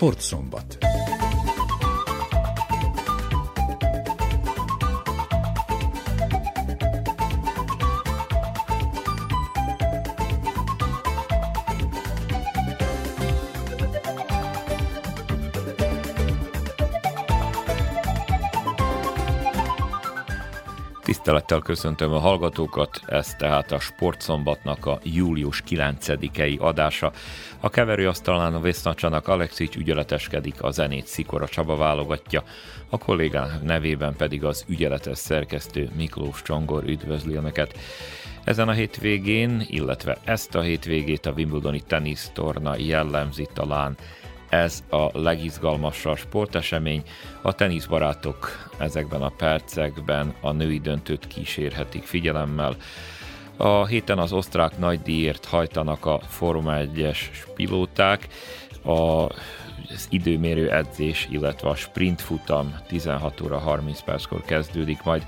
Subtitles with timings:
[0.00, 0.89] Sportszombat.
[21.30, 27.12] Tisztelettel köszöntöm a hallgatókat, ez tehát a Sportszombatnak a július 9-i adása.
[27.60, 32.42] A keverőasztalán a Vesznacsanak Alexics ügyeleteskedik, a zenét Szikora Csaba válogatja,
[32.88, 37.78] a kollégán nevében pedig az ügyeletes szerkesztő Miklós Csongor üdvözli Önöket.
[38.44, 43.96] Ezen a hétvégén, illetve ezt a hétvégét a Wimbledoni tenisztorna jellemzi talán
[44.50, 47.02] ez a legizgalmasabb sportesemény.
[47.42, 52.76] A teniszbarátok ezekben a percekben a női döntőt kísérhetik figyelemmel.
[53.56, 57.18] A héten az osztrák nagydíjért hajtanak a Forma 1-es
[57.54, 58.28] pilóták,
[58.84, 59.26] a
[59.94, 65.26] az időmérő edzés, illetve a sprint futam 16 óra 30 perckor kezdődik majd.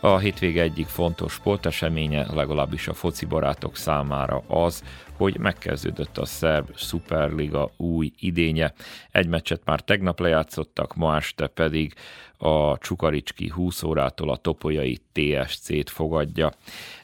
[0.00, 4.82] A hétvége egyik fontos sporteseménye, legalábbis a foci barátok számára az,
[5.16, 8.72] hogy megkezdődött a szerb Superliga új idénye.
[9.10, 11.94] Egy meccset már tegnap lejátszottak, ma este pedig
[12.38, 16.52] a Csukaricski 20 órától a Topolyai TSC-t fogadja.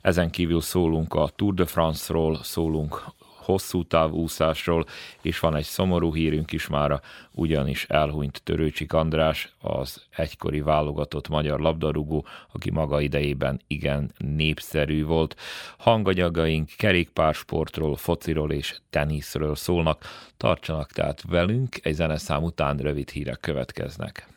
[0.01, 3.05] Ezen kívül szólunk a Tour de France-ról, szólunk
[3.51, 4.85] hosszú távúszásról,
[5.23, 7.01] és van egy szomorú hírünk is mára,
[7.33, 15.37] ugyanis elhunyt Törőcsik András, az egykori válogatott magyar labdarúgó, aki maga idejében igen népszerű volt.
[15.79, 20.05] Hanganyagaink kerékpársportról, fociról és teniszről szólnak.
[20.37, 24.29] Tartsanak tehát velünk, egy zeneszám után rövid hírek következnek.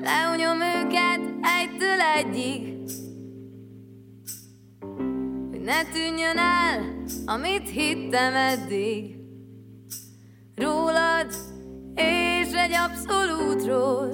[0.00, 1.20] Leúnyom őket
[1.60, 2.81] egytől egyig
[5.64, 9.16] ne tűnjön el, amit hittem eddig.
[10.54, 11.34] Rólad
[11.94, 14.10] és egy abszolútról.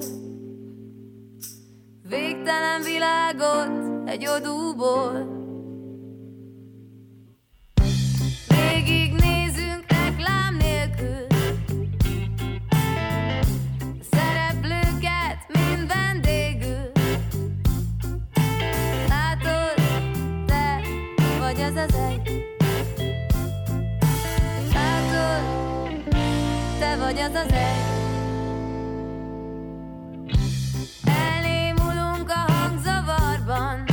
[2.09, 5.37] Végtelen világot egy odúból
[27.11, 27.97] vagy az az egy.
[32.31, 33.83] A hangzavarban.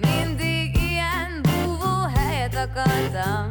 [0.00, 3.49] Mindig ilyen búvó helyet akartam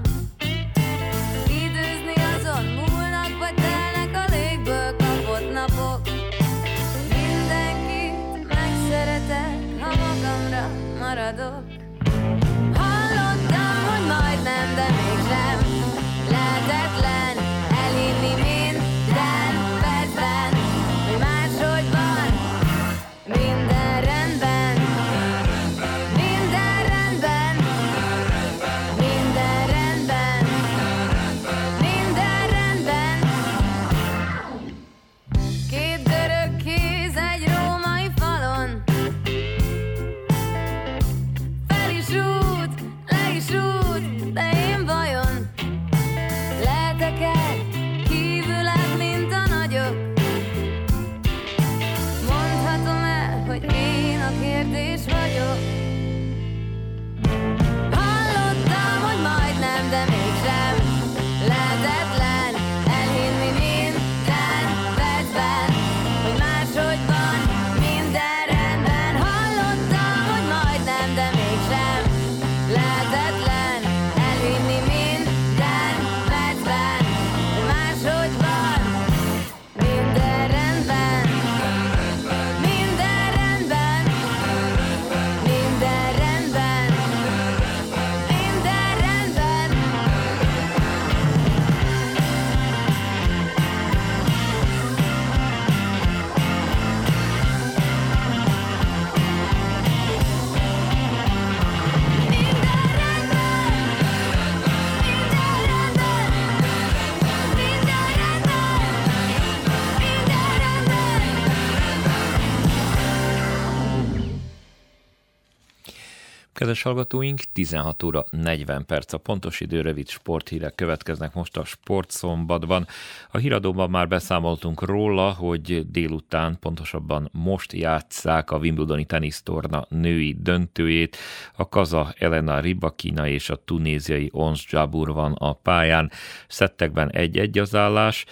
[116.59, 122.88] Kedves hallgatóink, 16 óra 40 perc a pontos idő, rövid sporthírek következnek most a sportszombatban.
[123.31, 131.17] A híradóban már beszámoltunk róla, hogy délután, pontosabban most játsszák a Wimbledoni tenisztorna női döntőjét.
[131.56, 136.11] A kaza Elena Ribakina és a tunéziai Ons Jabur van a pályán.
[136.47, 138.25] Szettekben egy-egy az állás.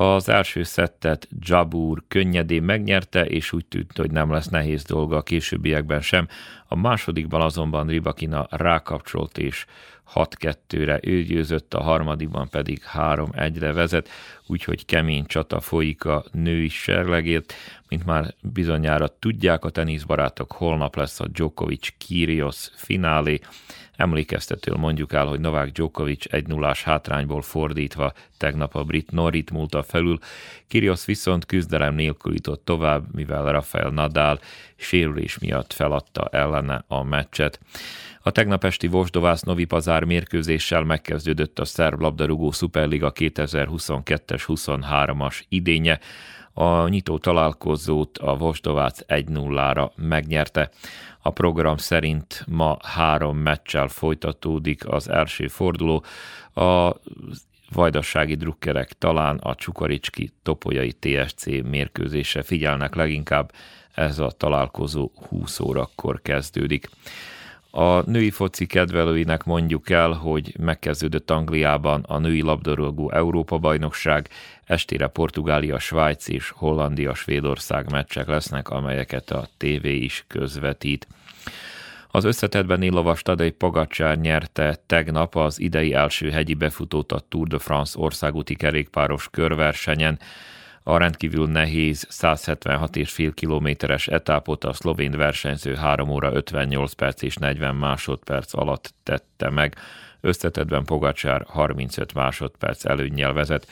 [0.00, 5.22] Az első szettet Jabur könnyedén megnyerte, és úgy tűnt, hogy nem lesz nehéz dolga a
[5.22, 6.28] későbbiekben sem.
[6.68, 9.66] A másodikban azonban Ribakina rákapcsolt, és
[10.14, 14.08] 6-2-re ő győzött, a harmadikban pedig 3-1-re vezet,
[14.46, 17.54] úgyhogy kemény csata folyik a női serlegét.
[17.88, 23.40] Mint már bizonyára tudják a teniszbarátok, holnap lesz a Djokovic-Kyrgios finálé,
[23.98, 29.82] Emlékeztetől mondjuk el, hogy Novák Djokovic egy nullás hátrányból fordítva tegnap a brit Norit múlta
[29.82, 30.18] felül,
[30.68, 34.40] Kyrgios viszont küzdelem nélkül jutott tovább, mivel Rafael Nadal
[34.76, 37.60] sérülés miatt feladta ellene a meccset.
[38.22, 46.00] A tegnap esti Vosdovász Novi Pazár mérkőzéssel megkezdődött a szerb labdarúgó Superliga 2022-es 23-as idénye.
[46.60, 50.70] A nyitó találkozót a Vosdovác 1-0-ra megnyerte.
[51.22, 56.04] A program szerint ma három meccsel folytatódik az első forduló.
[56.54, 56.94] A
[57.72, 63.52] vajdassági drukkerek talán a Csukaricski Topolyai TSC mérkőzése figyelnek leginkább,
[63.94, 66.88] ez a találkozó 20 órakor kezdődik.
[67.70, 74.28] A női foci kedvelőinek mondjuk el, hogy megkezdődött Angliában a női labdarúgó Európa-bajnokság,
[74.68, 81.06] estére Portugália, Svájc és Hollandia, Svédország meccsek lesznek, amelyeket a TV is közvetít.
[82.10, 87.58] Az összetettben Illovas Tadej Pagacsár nyerte tegnap az idei első hegyi befutót a Tour de
[87.58, 90.18] France országúti kerékpáros körversenyen.
[90.82, 97.74] A rendkívül nehéz 176,5 kilométeres etapot a szlovén versenyző 3 óra 58 perc és 40
[97.74, 99.76] másodperc alatt tette meg.
[100.20, 103.66] Összetettben Pogacsár 35 másodperc előnnyel vezet.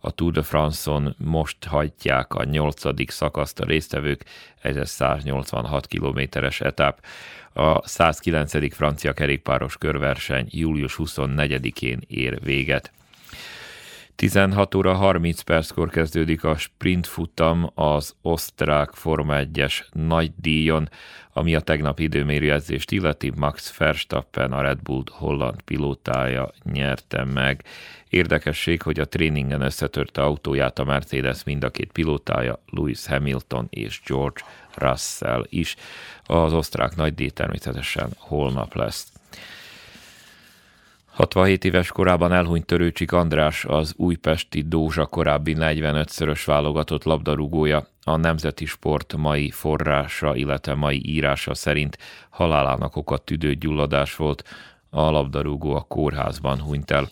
[0.00, 4.24] A Tour de France-on most hagyják a nyolcadik szakaszt a résztvevők,
[4.60, 7.04] ez egy 186 kilométeres etap.
[7.52, 8.74] A 109.
[8.74, 12.92] francia kerékpáros körverseny július 24-én ér véget.
[14.20, 20.88] 16 óra 30 perckor kezdődik a sprint futam az osztrák Forma 1-es nagy díjon,
[21.32, 27.64] ami a tegnapi időmérőjegyzést illeti Max Verstappen, a Red Bull holland pilótája nyerte meg.
[28.08, 34.00] Érdekesség, hogy a tréningen összetörte autóját a Mercedes mind a két pilótája, Lewis Hamilton és
[34.06, 34.40] George
[34.74, 35.76] Russell is.
[36.24, 39.19] Az osztrák nagydíj természetesen holnap lesz.
[41.10, 47.86] 67 éves korában elhunyt Törőcsik András, az újpesti Dózsa korábbi 45-szörös válogatott labdarúgója.
[48.04, 51.98] A Nemzeti Sport mai forrása, illetve mai írása szerint
[52.30, 54.44] halálának oka tüdőgyulladás volt,
[54.90, 57.08] a labdarúgó a kórházban hunyt el.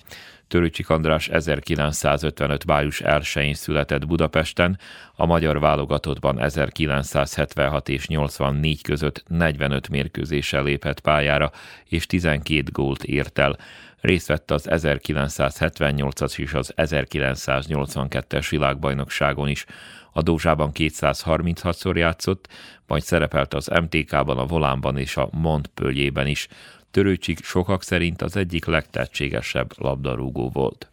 [0.49, 2.67] Törőcsik András 1955.
[2.67, 4.79] május 1-én született Budapesten,
[5.15, 11.51] a magyar válogatottban 1976 és 84 között 45 mérkőzéssel lépett pályára,
[11.85, 13.57] és 12 gólt ért el.
[14.01, 19.65] Részt vett az 1978-as és az 1982-es világbajnokságon is.
[20.13, 22.49] A Dózsában 236-szor játszott,
[22.87, 26.49] majd szerepelt az MTK-ban, a Volánban és a Montpellierben is.
[26.91, 30.91] Törőcsik sokak szerint az egyik legtehetségesebb labdarúgó volt.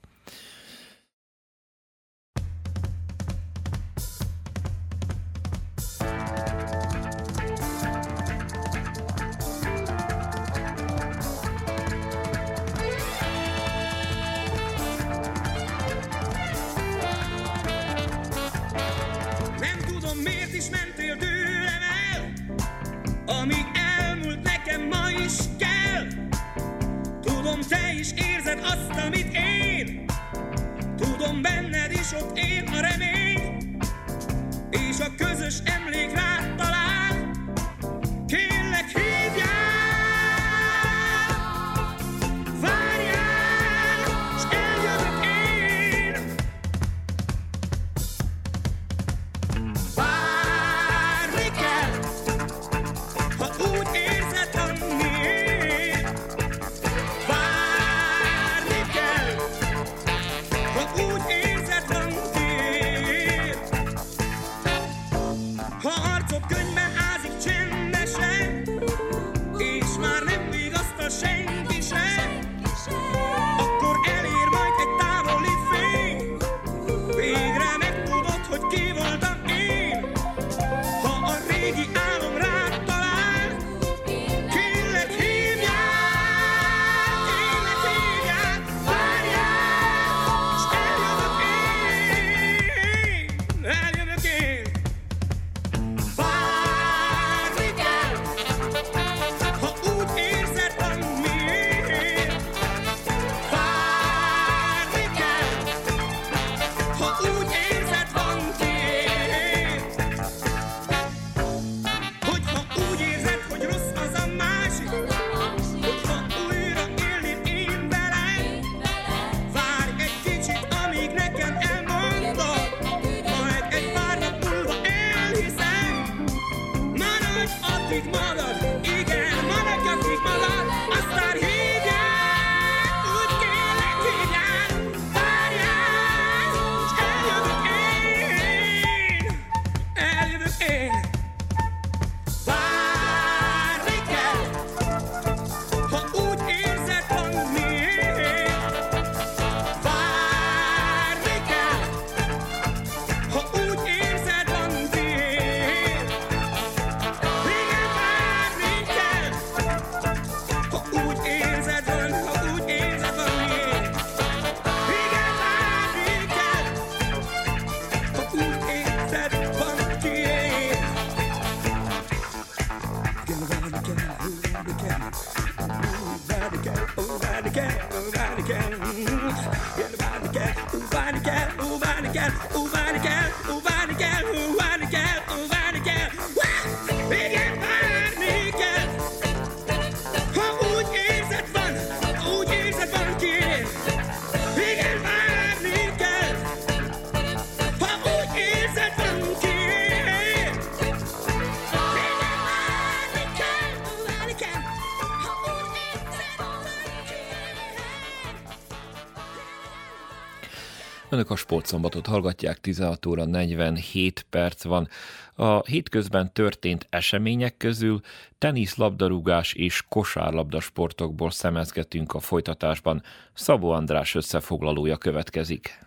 [211.15, 214.87] Önök a sportszombatot hallgatják, 16 óra 47 perc van.
[215.35, 218.01] A hétközben történt események közül
[218.37, 223.01] tenisz, labdarúgás és kosárlabda sportokból szemezgetünk a folytatásban.
[223.33, 225.79] Szabó András összefoglalója következik.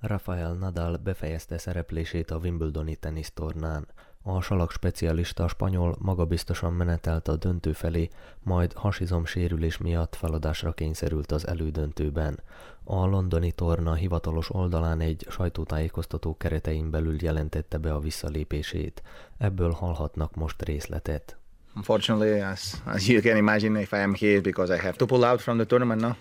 [0.00, 3.86] Rafael Nadal befejezte szereplését a Wimbledoni tenisztornán.
[4.22, 8.08] A salak specialista spanyol magabiztosan menetelt a döntő felé,
[8.42, 12.40] majd hasizom sérülés miatt feladásra kényszerült az elődöntőben.
[12.90, 19.02] A londoni torna hivatalos oldalán egy sajtótájékoztató keretein belül jelentette be a visszalépését.
[19.38, 21.36] Ebből hallhatnak most részletet.
[21.76, 25.24] Unfortunately, as, as you can imagine, if I am here because I have to pull
[25.24, 26.14] out from the tournament now.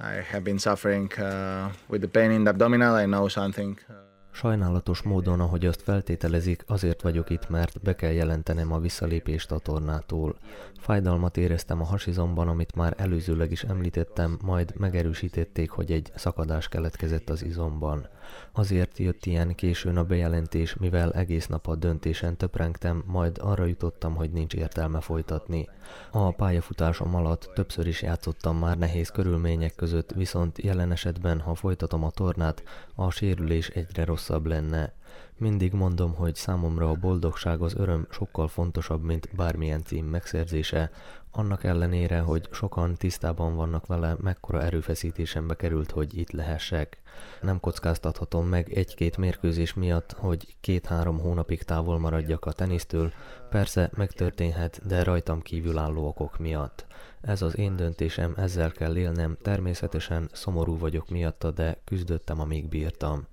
[0.00, 3.02] I have been suffering uh, with the pain in the abdominal.
[3.02, 3.78] I know something.
[3.88, 4.03] Uh,
[4.34, 9.58] Sajnálatos módon, ahogy azt feltételezik, azért vagyok itt, mert be kell jelentenem a visszalépést a
[9.58, 10.36] tornától.
[10.78, 17.30] Fájdalmat éreztem a hasizomban, amit már előzőleg is említettem, majd megerősítették, hogy egy szakadás keletkezett
[17.30, 18.08] az izomban.
[18.52, 24.14] Azért jött ilyen későn a bejelentés, mivel egész nap a döntésen töprengtem, majd arra jutottam,
[24.14, 25.68] hogy nincs értelme folytatni.
[26.10, 32.04] A pályafutásom alatt többször is játszottam már nehéz körülmények között, viszont jelen esetben, ha folytatom
[32.04, 32.62] a tornát,
[32.94, 34.92] a sérülés egyre rosszabb lenne.
[35.38, 40.90] Mindig mondom, hogy számomra a boldogság az öröm sokkal fontosabb, mint bármilyen cím megszerzése,
[41.30, 47.02] annak ellenére, hogy sokan tisztában vannak vele, mekkora erőfeszítésembe került, hogy itt lehessek.
[47.40, 53.12] Nem kockáztathatom meg egy-két mérkőzés miatt, hogy két-három hónapig távol maradjak a tenisztől,
[53.50, 56.86] persze megtörténhet, de rajtam kívülálló okok miatt.
[57.20, 63.26] Ez az én döntésem, ezzel kell élnem, természetesen szomorú vagyok miatta, de küzdöttem, amíg bírtam.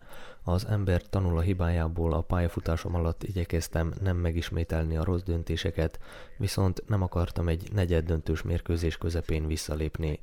[0.52, 6.00] Az ember tanul a hibájából, a pályafutásom alatt igyekeztem nem megismételni a rossz döntéseket,
[6.38, 10.20] viszont nem akartam egy negyed döntős mérkőzés közepén visszalépni.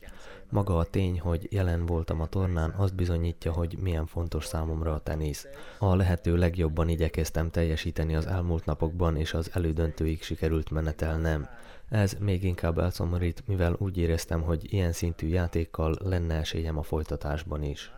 [0.49, 5.01] Maga a tény, hogy jelen voltam a tornán, azt bizonyítja, hogy milyen fontos számomra a
[5.01, 5.47] tenisz.
[5.79, 11.49] A lehető legjobban igyekeztem teljesíteni az elmúlt napokban, és az elődöntőig sikerült menetelnem.
[11.89, 17.63] Ez még inkább elszomorít, mivel úgy éreztem, hogy ilyen szintű játékkal lenne esélyem a folytatásban
[17.63, 17.93] is.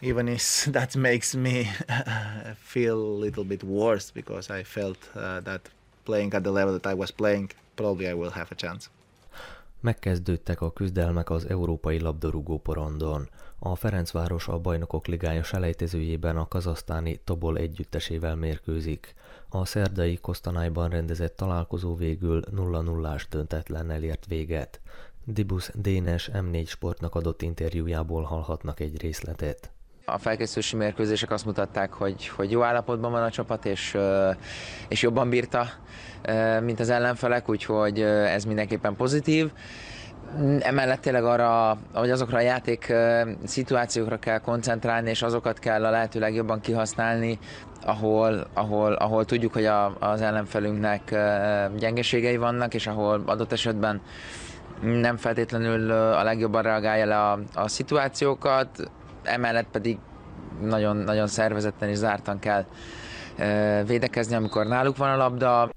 [0.00, 1.70] Even if that makes me
[2.72, 5.60] feel a little bit worse because I felt uh, that
[6.04, 8.88] playing at the level that I was playing, probably I will have a chance.
[9.80, 13.28] Megkezdődtek a küzdelmek az európai labdarúgó porondon.
[13.58, 19.14] A Ferencváros a Bajnokok Ligája selejtezőjében a kazasztáni Tobol együttesével mérkőzik.
[19.48, 24.80] A szerdai Kosztanájban rendezett találkozó végül 0-0-ás döntetlennel ért véget.
[25.24, 29.70] Dibus Dénes M4 Sportnak adott interjújából hallhatnak egy részletet.
[30.12, 33.96] A felkészülési mérkőzések azt mutatták, hogy, hogy jó állapotban van a csapat, és,
[34.88, 35.66] és jobban bírta,
[36.62, 39.50] mint az ellenfelek, úgyhogy ez mindenképpen pozitív.
[40.60, 42.92] Emellett tényleg arra, vagy azokra a játék
[43.44, 47.38] szituációkra kell koncentrálni, és azokat kell a lehető legjobban kihasználni,
[47.84, 51.10] ahol, ahol, ahol tudjuk, hogy a, az ellenfelünknek
[51.76, 54.00] gyengeségei vannak, és ahol adott esetben
[54.80, 58.90] nem feltétlenül a legjobban reagálja le a, a szituációkat,
[59.28, 59.98] emellett pedig
[60.60, 62.64] nagyon, nagyon szervezetten és zártan kell
[63.84, 65.70] védekezni, amikor náluk van a labda.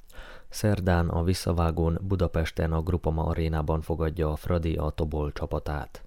[0.50, 6.04] Szerdán a visszavágón Budapesten a Grupama arénában fogadja a Fradi a Tobol csapatát.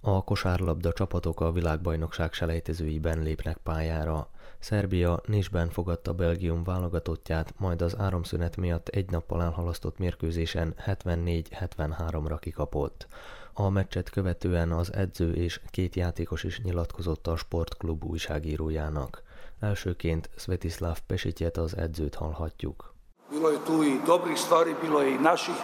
[0.00, 4.28] A kosárlabda csapatok a világbajnokság selejtezőiben lépnek pályára.
[4.58, 13.06] Szerbia Nisben fogadta Belgium válogatottját, majd az áramszünet miatt egy nappal elhalasztott mérkőzésen 74-73-ra kikapott.
[13.52, 19.22] A meccset követően az edző és két játékos is nyilatkozott a sportklub újságírójának.
[19.60, 22.94] Elsőként Svetislav Pesityet az edzőt hallhatjuk.
[23.30, 25.54] Bilo je tu i dobrih stvari, bilo je i naših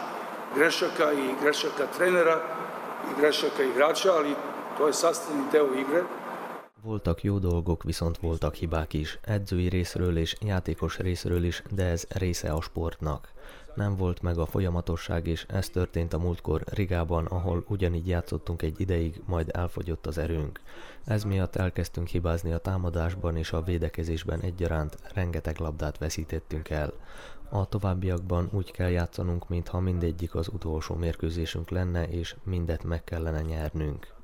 [0.55, 2.41] grešaka i grešaka trenera
[3.11, 4.35] i grešaka igrača, ali
[4.77, 6.05] to je sastavni deo igre.
[6.83, 12.05] Voltak jó dolgok, viszont voltak hibák is, edzői részről és játékos részről is, de ez
[12.09, 13.29] része a sportnak.
[13.77, 18.81] Nem volt meg a folyamatosság, és ez történt a múltkor Rigában, ahol ugyanígy játszottunk egy
[18.81, 20.61] ideig, majd elfogyott az erőnk.
[21.05, 26.93] Ez miatt elkezdtünk hibázni a támadásban és a védekezésben egyaránt, rengeteg labdát veszítettünk el.
[27.49, 33.41] A továbbiakban úgy kell játszanunk, mintha mindegyik az utolsó mérkőzésünk lenne, és mindet meg kellene
[33.41, 34.15] nyernünk.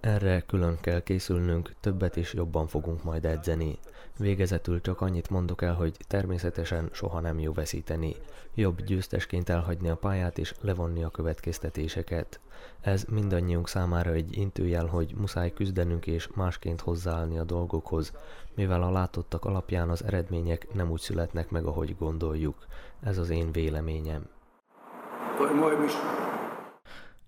[0.00, 3.78] Erre külön kell készülnünk, többet és jobban fogunk majd edzeni.
[4.22, 8.16] Végezetül csak annyit mondok el, hogy természetesen soha nem jó veszíteni.
[8.54, 12.40] Jobb győztesként elhagyni a pályát és levonni a következtetéseket.
[12.80, 18.12] Ez mindannyiunk számára egy intőjel, hogy muszáj küzdenünk és másként hozzáállni a dolgokhoz,
[18.54, 22.66] mivel a látottak alapján az eredmények nem úgy születnek meg, ahogy gondoljuk.
[23.00, 24.28] Ez az én véleményem.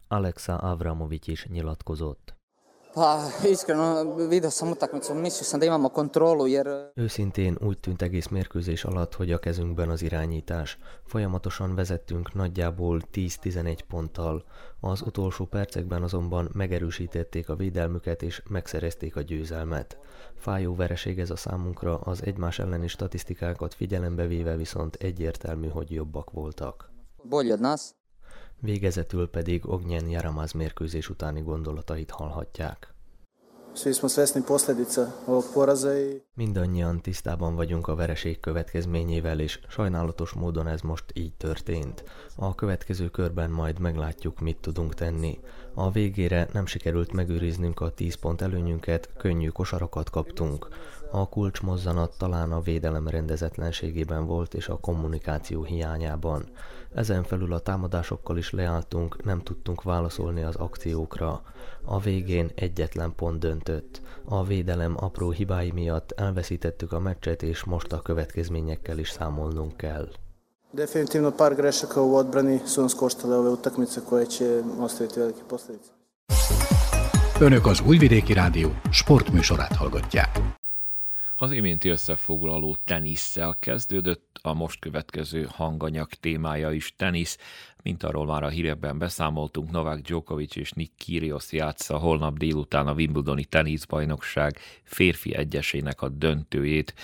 [0.09, 2.34] Alexa Avramovic is nyilatkozott.
[2.95, 6.67] Pa iskreno vidio sam utakmicu, mislio sam da imamo kontrolu jer...
[6.95, 10.79] Őszintén úgy tűnt egész mérkőzés alatt, hogy a kezünkben az irányítás.
[11.05, 14.45] Folyamatosan vezettünk nagyjából 10-11 ponttal.
[14.81, 19.99] Az utolsó percekben azonban megerősítették a védelmüket és megszerezték a győzelmet.
[20.37, 26.31] Fájó vereség ez a számunkra, az egymás elleni statisztikákat figyelembe véve viszont egyértelmű, hogy jobbak
[26.31, 26.91] voltak.
[27.23, 27.81] Bolji od nas.
[28.61, 32.95] Végezetül pedig Ognyen Jaramaz mérkőzés utáni gondolatait hallhatják.
[36.35, 42.05] Mindannyian tisztában vagyunk a vereség következményével, és sajnálatos módon ez most így történt.
[42.37, 45.39] A következő körben majd meglátjuk, mit tudunk tenni.
[45.75, 50.69] A végére nem sikerült megőriznünk a 10 pont előnyünket, könnyű kosarakat kaptunk.
[51.11, 56.49] A kulcsmozzanat talán a védelem rendezetlenségében volt és a kommunikáció hiányában.
[56.95, 61.43] Ezen felül a támadásokkal is leálltunk, nem tudtunk válaszolni az akciókra.
[61.85, 64.01] A végén egyetlen pont döntött.
[64.25, 70.09] A védelem apró hibái miatt elveszítettük a meccset, és most a következményekkel is számolnunk kell.
[70.71, 75.91] Definitivno par grešaka u odbrani su nas koštale ove utakmice koje će ostaviti velike posljedice.
[77.41, 80.63] Önök az Újvidéki Rádió sportműsorát hallgatják.
[81.37, 87.39] Az iménti összefoglaló tenisszel kezdődött, a most következő hanganyag témája is tenisz,
[87.83, 92.93] mint arról már a hírekben beszámoltunk, Novák Djokovic és Nick Kyrgios játsza holnap délután a
[92.93, 96.95] Wimbledoni teniszbajnokság férfi egyesének a döntőjét.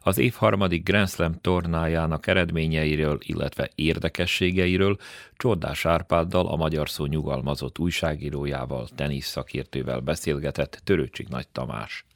[0.00, 4.96] Az év harmadik Grand Slam tornájának eredményeiről, illetve érdekességeiről
[5.36, 12.06] Csordás Árpáddal, a magyar szó nyugalmazott újságírójával, tenisz szakértővel beszélgetett Törőcsik Nagy Tamás.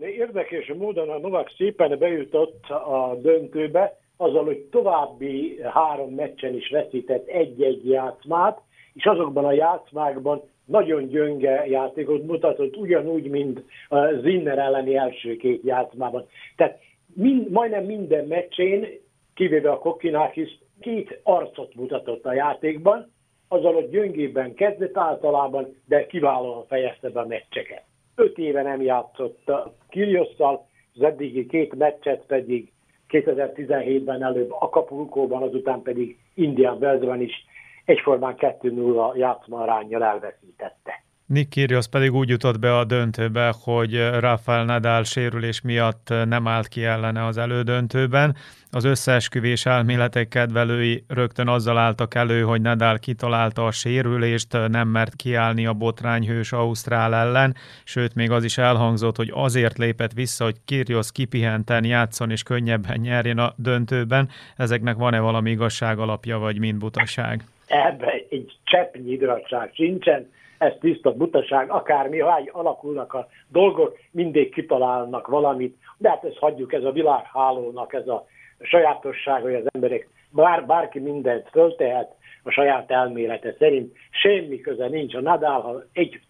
[0.00, 7.26] Érdekes módon a Novak szépen bejutott a döntőbe, azzal, hogy további három meccsen is veszített
[7.26, 8.60] egy-egy játszmát,
[8.94, 15.62] és azokban a játszmákban nagyon gyönge játékot mutatott, ugyanúgy, mint a Zinner elleni első két
[15.64, 16.26] játszmában.
[16.56, 16.78] Tehát
[17.14, 18.86] mind, majdnem minden meccsén,
[19.34, 23.12] kivéve a Kokinakis, két arcot mutatott a játékban,
[23.48, 27.84] azzal, hogy gyöngében kezdett általában, de kiválóan fejezte be a meccseket
[28.16, 29.50] öt éve nem játszott
[29.88, 32.72] Kiriosszal, az eddigi két meccset pedig
[33.08, 37.46] 2017-ben előbb Acapulco-ban, azután pedig Indian Wellsben is
[37.84, 41.05] egyformán 2-0 játszmarányjal elveszítette.
[41.26, 46.68] Nick Kyrgios pedig úgy jutott be a döntőbe, hogy Rafael Nadal sérülés miatt nem állt
[46.68, 48.36] ki ellene az elődöntőben.
[48.70, 55.16] Az összeesküvés elméletek kedvelői rögtön azzal álltak elő, hogy Nadal kitalálta a sérülést, nem mert
[55.16, 60.56] kiállni a botrányhős Ausztrál ellen, sőt még az is elhangzott, hogy azért lépett vissza, hogy
[60.64, 64.28] Kyrgios kipihenten játszon és könnyebben nyerjen a döntőben.
[64.56, 67.44] Ezeknek van-e valami igazság alapja, vagy mind butaság?
[67.66, 75.26] Ebben egy cseppnyi igazság sincsen ez tiszta butaság, akármi, ha alakulnak a dolgok, mindig kitalálnak
[75.26, 78.26] valamit, de hát ezt hagyjuk, ez a világhálónak, ez a
[78.60, 85.14] sajátosság, hogy az emberek, bár, bárki mindent föltehet a saját elmélete szerint, semmi köze nincs
[85.14, 86.20] a Nadal, ha egy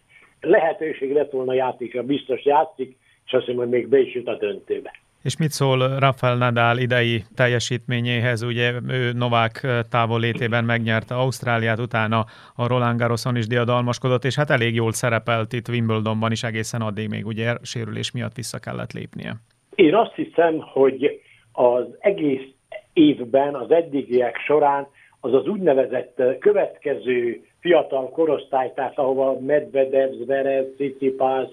[0.40, 4.36] lehetőség lett volna játékra, biztos játszik, és azt mondom, hogy még be is jut a
[4.36, 4.92] döntőbe.
[5.26, 8.42] És mit szól Rafael Nadal idei teljesítményéhez?
[8.42, 14.74] Ugye ő Novák távollétében megnyerte Ausztráliát, utána a Roland Garroson is diadalmaskodott, és hát elég
[14.74, 19.36] jól szerepelt itt Wimbledonban is egészen addig még ugye sérülés miatt vissza kellett lépnie.
[19.74, 21.20] Én azt hiszem, hogy
[21.52, 22.48] az egész
[22.92, 24.86] évben, az eddigiek során
[25.20, 31.50] az az úgynevezett következő fiatal korosztály, tehát ahova Medvedev, Zverev, Tsitsipas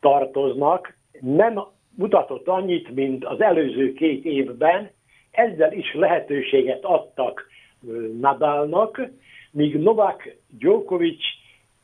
[0.00, 4.90] tartoznak, nem mutatott annyit, mint az előző két évben,
[5.30, 7.46] ezzel is lehetőséget adtak
[8.20, 9.00] Nadalnak,
[9.50, 11.22] míg Novak Djokovic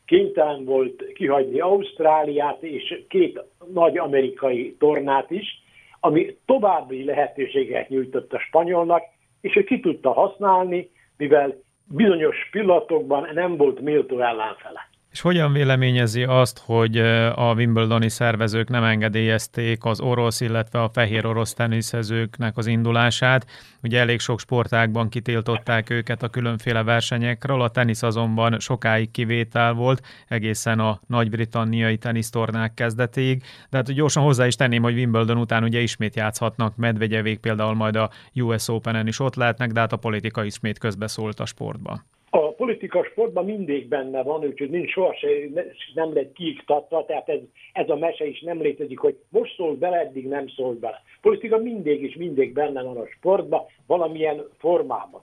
[0.07, 3.42] kénytelen volt kihagyni Ausztráliát és két
[3.73, 5.62] nagy amerikai tornát is,
[6.01, 9.03] ami további lehetőséget nyújtott a spanyolnak,
[9.40, 14.89] és ő ki tudta használni, mivel bizonyos pillanatokban nem volt méltó ellenfele.
[15.11, 16.99] És hogyan véleményezi azt, hogy
[17.35, 23.46] a Wimbledoni szervezők nem engedélyezték az orosz, illetve a fehér orosz teniszezőknek az indulását?
[23.83, 30.07] Ugye elég sok sportágban kitiltották őket a különféle versenyekről, a tenisz azonban sokáig kivétel volt,
[30.29, 33.42] egészen a nagy-britanniai tenisztornák kezdetéig.
[33.70, 37.96] De hát gyorsan hozzá is tenném, hogy Wimbledon után ugye ismét játszhatnak, Medvegyevék például majd
[37.96, 42.05] a US Open-en is ott lehetnek, de hát a politika ismét közbeszólt a sportba.
[42.33, 45.31] A politika sportban mindig benne van, úgyhogy nincs sohasem,
[45.95, 47.40] nem lehet kiiktatva, tehát ez,
[47.73, 51.03] ez a mese is nem létezik, hogy most szól bele, eddig nem szól bele.
[51.21, 55.23] Politika mindig is mindig benne van a sportban, valamilyen formában.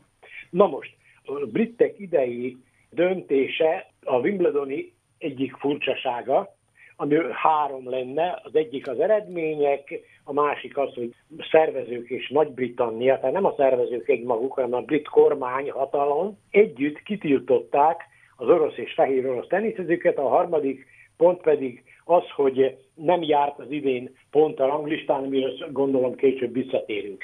[0.50, 2.58] Na most, a britek idei
[2.90, 6.57] döntése a Wimbledoni egyik furcsasága,
[7.00, 11.16] ami három lenne, az egyik az eredmények, a másik az, hogy
[11.52, 18.04] szervezők és Nagy-Britannia, tehát nem a szervezők egymaguk, hanem a brit kormány hatalom együtt kitiltották
[18.36, 20.86] az orosz és fehér orosz teniszezőket, a harmadik
[21.18, 27.24] pont pedig az, hogy nem járt az idén pont a ranglistán, amire gondolom később visszatérünk.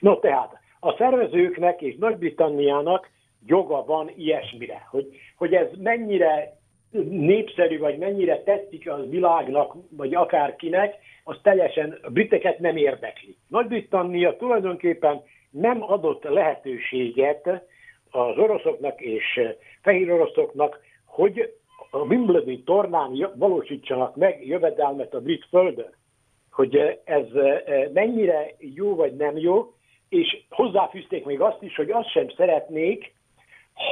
[0.00, 3.10] No tehát, a szervezőknek és Nagy-Britanniának
[3.46, 5.06] joga van ilyesmire, hogy,
[5.36, 6.56] hogy ez mennyire
[7.02, 13.36] népszerű, vagy mennyire tetszik az világnak, vagy akárkinek, az teljesen a briteket nem érdekli.
[13.48, 17.46] Nagy-Britannia tulajdonképpen nem adott lehetőséget
[18.10, 19.40] az oroszoknak és
[19.82, 21.54] fehér oroszoknak, hogy
[21.90, 25.94] a Wimbledoni tornán valósítsanak meg jövedelmet a brit földön.
[26.50, 27.26] Hogy ez
[27.92, 29.72] mennyire jó vagy nem jó,
[30.08, 33.14] és hozzáfűzték még azt is, hogy azt sem szeretnék,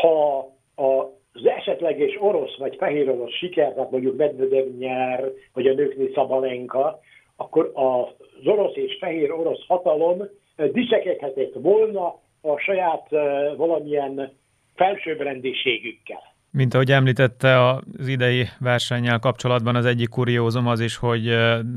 [0.00, 0.38] ha
[0.76, 6.12] a az esetleges orosz vagy fehér orosz siker, tehát mondjuk Medvedev nyer, vagy a nőknél
[6.14, 7.00] Szabalenka,
[7.36, 10.22] akkor az orosz és fehér orosz hatalom
[10.56, 12.06] eh, dicsekedhetett volna
[12.42, 14.32] a saját eh, valamilyen
[14.74, 16.31] felsőbbrendiségükkel.
[16.54, 21.24] Mint ahogy említette az idei versennyel kapcsolatban az egyik kuriózum az is, hogy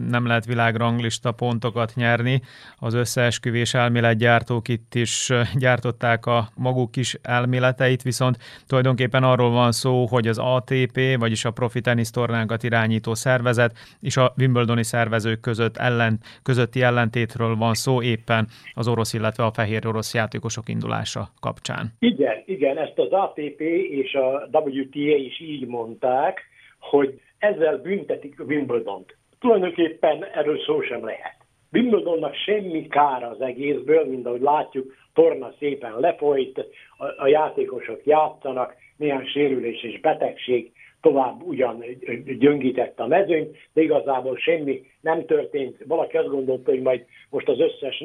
[0.09, 2.41] nem lehet világranglista pontokat nyerni.
[2.79, 10.05] Az összeesküvés elméletgyártók itt is gyártották a maguk kis elméleteit, viszont tulajdonképpen arról van szó,
[10.05, 16.19] hogy az ATP, vagyis a profi tenisztornánkat irányító szervezet és a Wimbledoni szervezők között ellen,
[16.43, 21.93] közötti ellentétről van szó éppen az orosz, illetve a fehér orosz játékosok indulása kapcsán.
[21.99, 23.59] Igen, igen, ezt az ATP
[23.91, 26.41] és a WTA is így mondták,
[26.79, 29.17] hogy ezzel büntetik Wimbledont.
[29.39, 31.35] Tulajdonképpen erről szó sem lehet.
[31.71, 36.65] Wimbledonnak semmi kára az egészből, mint ahogy látjuk, torna szépen lefolyt,
[36.97, 41.83] a, a játékosok játszanak, néhány sérülés és betegség tovább ugyan
[42.39, 45.77] gyöngítette a mezőnyt, de igazából semmi nem történt.
[45.87, 48.03] Valaki azt gondolta, hogy majd most az összes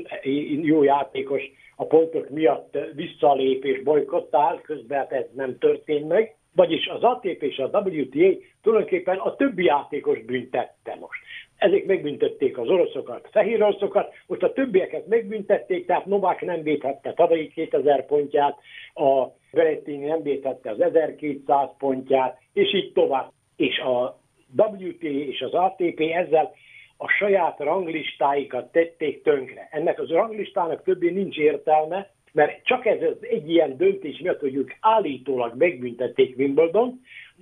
[0.62, 1.42] jó játékos
[1.76, 6.34] a pontok miatt visszalép és bolykottál, közben hát ez nem történt meg.
[6.54, 11.20] Vagyis az ATP és a WTA tulajdonképpen a többi játékos büntette most.
[11.56, 17.48] Ezek megbüntették az oroszokat, fehér oroszokat, most a többieket megbüntették, tehát Novák nem védhette tavalyi
[17.48, 18.58] 2000 pontját,
[18.94, 23.30] a Berettini nem védhette az 1200 pontját, és így tovább.
[23.56, 24.18] És a
[24.56, 26.52] WTA és az ATP ezzel
[26.96, 29.68] a saját ranglistáikat tették tönkre.
[29.70, 34.70] Ennek az ranglistának többé nincs értelme, mert csak ez egy ilyen döntés miatt, hogy ők
[34.80, 37.00] állítólag megbüntették Wimbledon,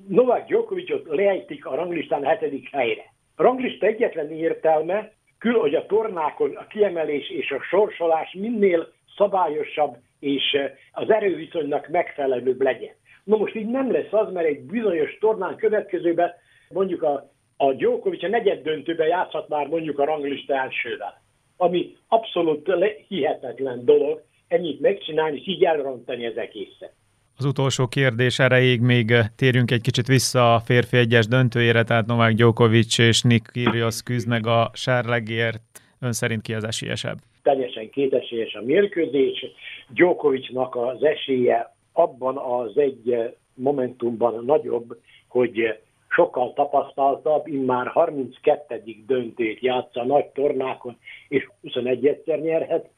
[0.09, 3.13] Novak Djokovicot lejtik a ranglistán a hetedik helyre.
[3.37, 9.97] A ranglista egyetlen értelme, kül, hogy a tornákon a kiemelés és a sorsolás minél szabályosabb
[10.21, 12.95] és eh, az erőviszonynak megfelelőbb legyen.
[13.25, 16.33] Na most így nem lesz az, mert egy bizonyos tornán következőben
[16.69, 21.23] mondjuk a, a Djokovic a negyed döntőben játszhat már mondjuk a ranglista elsővel.
[21.57, 22.73] Ami abszolút
[23.09, 26.93] hihetetlen dolog, ennyit megcsinálni, és így elrontani az egészet.
[27.37, 32.35] Az utolsó kérdés erejéig még térjünk egy kicsit vissza a férfi egyes döntőjére, tehát Novák
[32.35, 35.61] Djokovic és Nick Kyrgios küzd meg a sárlegért.
[36.01, 37.17] Ön szerint ki az esélyesebb?
[37.43, 39.47] Teljesen kétesélyes a mérkőzés.
[39.89, 48.83] Djokovicnak az esélye abban az egy momentumban nagyobb, hogy sokkal tapasztaltabb, immár 32.
[49.07, 50.97] döntét játsza nagy tornákon,
[51.29, 52.89] és 21 egyszer nyerhet.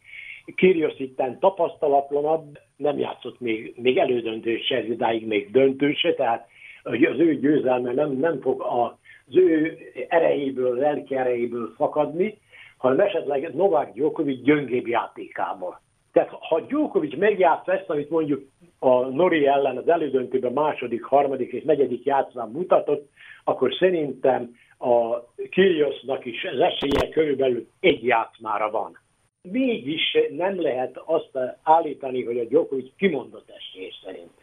[0.57, 6.49] Kyrgios itten tapasztalatlanabb, nem játszott még, még elődöntős se, idáig még döntőse, tehát
[6.83, 12.39] az ő győzelme nem, nem fog az ő erejéből, lelki erejéből fakadni,
[12.77, 15.81] hanem esetleg Novák Djokovic gyöngébb játékából.
[16.13, 21.63] Tehát ha Djokovic megjátsz ezt, amit mondjuk a Nori ellen az elődöntőben második, harmadik és
[21.63, 23.11] negyedik játszán mutatott,
[23.45, 28.99] akkor szerintem a Kyrgiosnak is az esélye körülbelül egy játszmára van.
[29.43, 34.40] Mégis nem lehet azt állítani, hogy a Djokovic kimondott esély szerintem.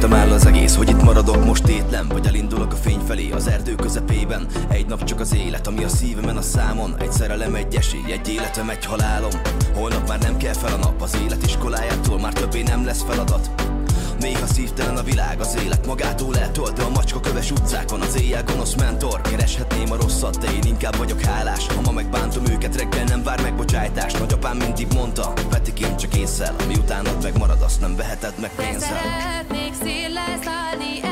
[0.00, 3.46] Rajtam áll az egész, hogy itt maradok most tétlen Vagy elindulok a fény felé az
[3.46, 4.46] erdő közepében.
[4.68, 6.94] Egy nap csak az élet, ami a szívemen a számon.
[6.98, 9.30] Egy szerelem, egy esély, egy életem, egy halálom.
[9.74, 13.50] Holnap már nem kell fel a nap az élet iskolájától Már többé nem lesz feladat.
[14.20, 18.44] Néha szívtelen a világ, az élet magától eltölt De a macska köves utcákon az éjjel
[18.44, 19.20] gonosz mentor.
[19.20, 21.66] Kereshetném a rosszat, de én inkább vagyok hálás.
[21.66, 24.17] Ha ma megbántom őket, reggel nem vár megbocsájtást
[24.48, 29.74] Nagyapám mindig mondta, vetik csak észsel Ami utánad megmarad, azt nem veheted meg pénzzel Szeretnék
[29.82, 31.07] széllel szállni,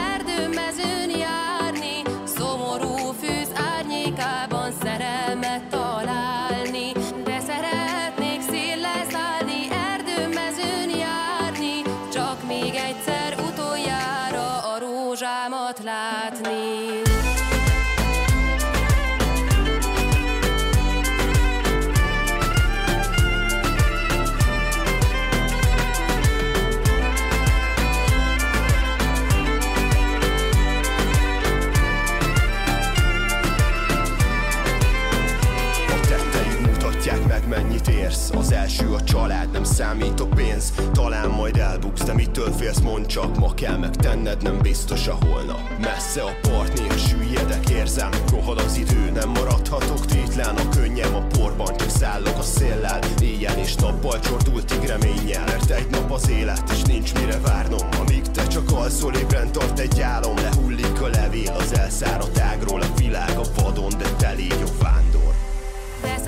[39.77, 40.73] számít a pénz.
[40.93, 43.39] Talán majd elbuksz, de mitől félsz, mondd csak.
[43.39, 45.61] Ma kell megtenned, nem biztos a holnap.
[45.81, 48.11] Messze a part, néha süllyedek, érzem.
[48.31, 52.99] Rohad az idő, nem maradhatok tétlen A könnyem a porban, csak szállok a széllel.
[53.21, 57.89] Éjjel és nappal csordultig reménnyel Mert egy nap az élet, és nincs mire várnom.
[58.01, 60.37] Amíg te csak alszol, ébren tart egy álom.
[60.37, 62.81] Lehullik a levél az elszáradt ágról.
[62.81, 65.35] A világ a vadon, de te légy a vándor.
[66.03, 66.19] De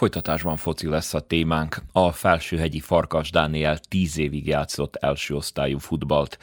[0.00, 1.82] folytatásban foci lesz a témánk.
[1.92, 6.38] A felsőhegyi Farkas Dániel tíz évig játszott első osztályú futballt.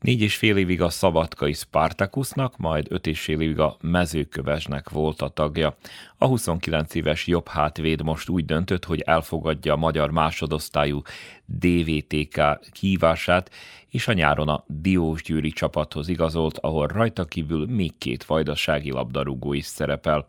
[0.00, 5.22] Négy és fél évig a szabadkai Spartakusznak, majd öt és fél évig a mezőkövesnek volt
[5.22, 5.76] a tagja.
[6.18, 11.02] A 29 éves jobb hátvéd most úgy döntött, hogy elfogadja a magyar másodosztályú
[11.44, 13.50] DVTK kívását,
[13.94, 19.52] és a nyáron a Diós Győri csapathoz igazolt, ahol rajta kívül még két vajdasági labdarúgó
[19.52, 20.24] is szerepel.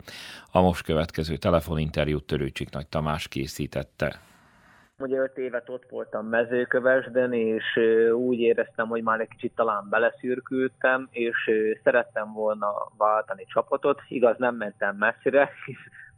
[0.52, 4.20] A most következő telefoninterjút Törőcsik Nagy Tamás készítette.
[4.98, 7.64] Ugye öt évet ott voltam mezőkövesden, és
[8.14, 11.52] úgy éreztem, hogy már egy kicsit talán beleszürkültem, és
[11.84, 14.02] szerettem volna váltani csapatot.
[14.08, 15.50] Igaz, nem mentem messzire,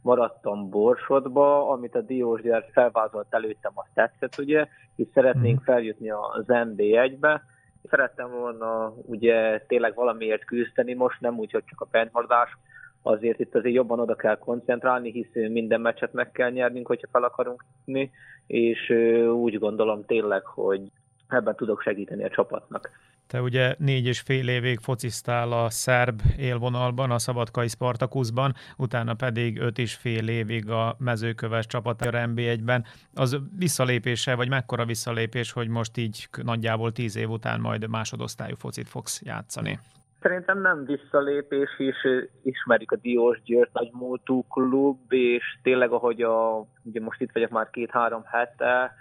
[0.02, 7.42] maradtam Borsodba, amit a Diósgyár felvázolt előttem, azt tetszett, ugye, hisz szeretnénk feljutni az NB1-be.
[7.90, 12.56] Szerettem volna ugye tényleg valamiért küzdeni most, nem úgy, hogy csak a fennmaradás,
[13.02, 17.22] azért itt azért jobban oda kell koncentrálni, hisz minden meccset meg kell nyernünk, hogyha fel
[17.22, 18.10] akarunk jutni,
[18.46, 18.90] és
[19.32, 20.80] úgy gondolom tényleg, hogy
[21.28, 22.90] ebben tudok segíteni a csapatnak.
[23.28, 29.60] Te ugye négy és fél évig focisztál a szerb élvonalban, a Szabadkai Spartakuszban, utána pedig
[29.60, 32.84] öt és fél évig a mezőköves csapat a NB1-ben.
[33.14, 38.88] Az visszalépése, vagy mekkora visszalépés, hogy most így nagyjából tíz év után majd másodosztályú focit
[38.88, 39.78] fogsz játszani?
[40.20, 41.96] Szerintem nem visszalépés is,
[42.42, 47.50] ismerjük a Diós Győrt nagy múltú klub, és tényleg ahogy a, ugye most itt vagyok
[47.50, 48.94] már két-három hete,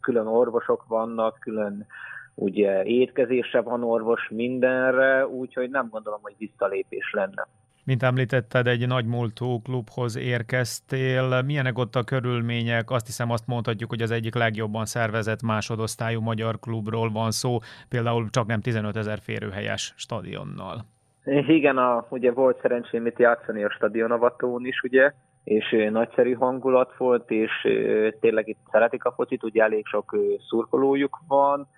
[0.00, 1.86] külön orvosok vannak, külön
[2.34, 7.48] ugye étkezésre van orvos mindenre, úgyhogy nem gondolom, hogy visszalépés lenne.
[7.84, 11.42] Mint említetted, egy nagy múltú klubhoz érkeztél.
[11.42, 12.90] Milyenek ott a körülmények?
[12.90, 18.30] Azt hiszem azt mondhatjuk, hogy az egyik legjobban szervezett másodosztályú magyar klubról van szó, például
[18.30, 20.84] csak nem 15 ezer férőhelyes stadionnal.
[21.46, 25.12] Igen, a, ugye volt szerencsém itt játszani a stadionavatón is, ugye,
[25.44, 27.50] és nagyszerű hangulat volt, és
[28.20, 30.16] tényleg itt szeretik a focit, ugye elég sok
[30.48, 31.68] szurkolójuk van,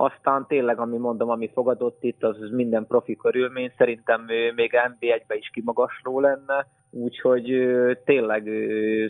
[0.00, 5.50] aztán tényleg, ami mondom, ami fogadott itt, az minden profi körülmény, szerintem még NB1-be is
[5.52, 7.44] kimagasló lenne, úgyhogy
[8.04, 8.42] tényleg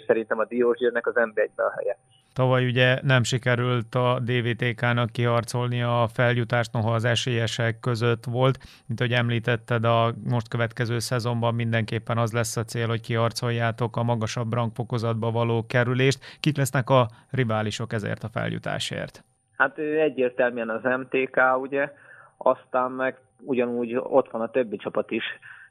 [0.07, 1.99] szerintem a Diósgyőrnek az NB1-be a helye.
[2.33, 8.59] Tavaly ugye nem sikerült a DVTK-nak kiharcolni a feljutást, noha az esélyesek között volt.
[8.87, 14.03] Mint hogy említetted, a most következő szezonban mindenképpen az lesz a cél, hogy kiharcoljátok a
[14.03, 16.39] magasabb rangfokozatba való kerülést.
[16.41, 19.25] Kik lesznek a riválisok ezért a feljutásért?
[19.61, 21.93] Hát egyértelműen az MTK, ugye,
[22.37, 25.25] aztán meg ugyanúgy ott van a többi csapat is,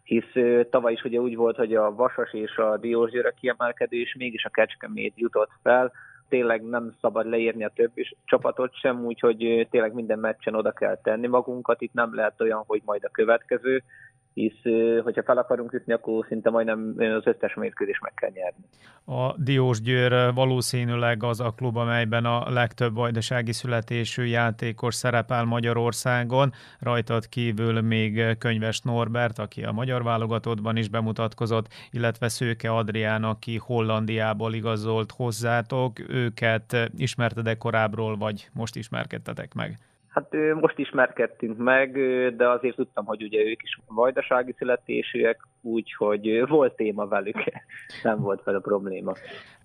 [0.03, 0.33] hisz
[0.69, 4.49] tavaly is ugye úgy volt, hogy a Vasas és a Diósgyőr kiemelkedő, és mégis a
[4.49, 5.91] Kecskemét jutott fel,
[6.27, 11.27] tényleg nem szabad leírni a többi csapatot sem, úgyhogy tényleg minden meccsen oda kell tenni
[11.27, 13.83] magunkat, itt nem lehet olyan, hogy majd a következő,
[14.33, 14.61] hisz
[15.03, 18.63] hogyha fel akarunk jutni, akkor szinte majdnem az összes mérkőzést meg kell nyerni.
[19.05, 26.51] A Diós Győr valószínűleg az a klub, amelyben a legtöbb vajdasági születésű játékos szerepel Magyarországon,
[26.79, 33.57] rajtad kívül még Könyves Norbert, aki a magyar válogatottban is bemutatkozott, illetve Szőke Adrián, aki
[33.57, 36.09] Hollandiából igazolt hozzátok.
[36.09, 39.77] Őket ismerted-e korábbról, vagy most ismerkedtetek meg?
[40.09, 41.91] Hát most ismerkedtünk meg,
[42.35, 47.35] de azért tudtam, hogy ugye ők is vajdasági születésűek, úgyhogy volt téma velük,
[48.03, 49.13] nem volt fel a probléma.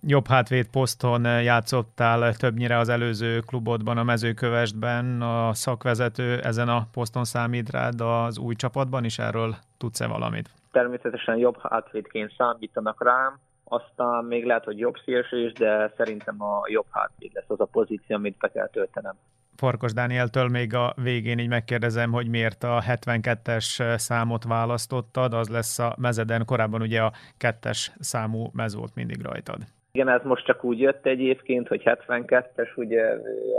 [0.01, 7.23] Jobb hátvéd poszton játszottál többnyire az előző klubodban, a mezőkövesdben, a szakvezető ezen a poszton
[7.23, 10.49] számít rád az új csapatban is, erről tudsz-e valamit?
[10.71, 16.61] Természetesen jobb hátvédként számítanak rám, aztán még lehet, hogy jobb szélső is, de szerintem a
[16.67, 19.15] jobb hátvéd lesz az a pozíció, amit be kell töltenem.
[19.55, 25.79] Farkas Dánieltől még a végén így megkérdezem, hogy miért a 72-es számot választottad, az lesz
[25.79, 29.57] a mezeden, korábban ugye a kettes számú mez volt mindig rajtad.
[29.91, 33.03] Igen, ez most csak úgy jött egyébként, hogy 72-es, ugye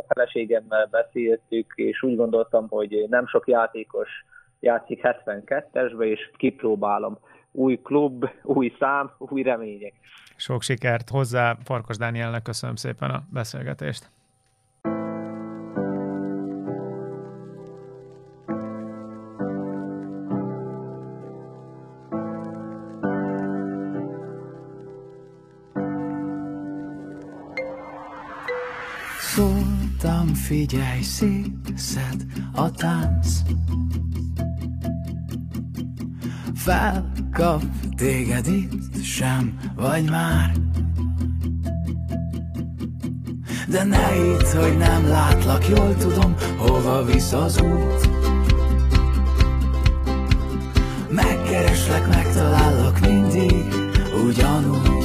[0.00, 4.08] a feleségemmel beszéltük, és úgy gondoltam, hogy nem sok játékos
[4.60, 7.18] játszik 72-esbe, és kipróbálom.
[7.52, 9.92] Új klub, új szám, új remények.
[10.36, 14.10] Sok sikert hozzá, Farkas Dánielnek köszönöm szépen a beszélgetést.
[30.46, 33.28] Figyelj, szétszed a tánc.
[36.54, 37.62] Felkap
[37.96, 40.52] téged itt sem vagy már.
[43.68, 48.08] De ne itt, hogy nem látlak, jól tudom, hova visz az út.
[51.10, 53.64] Megkereslek, megtalállak mindig,
[54.26, 54.95] ugyanúgy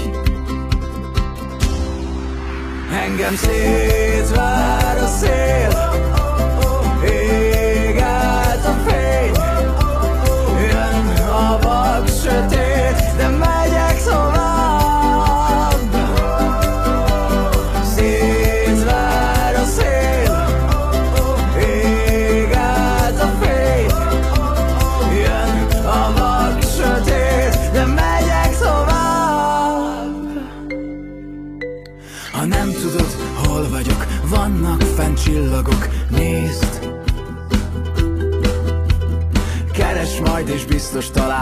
[2.91, 6.20] Engem szétvár a szél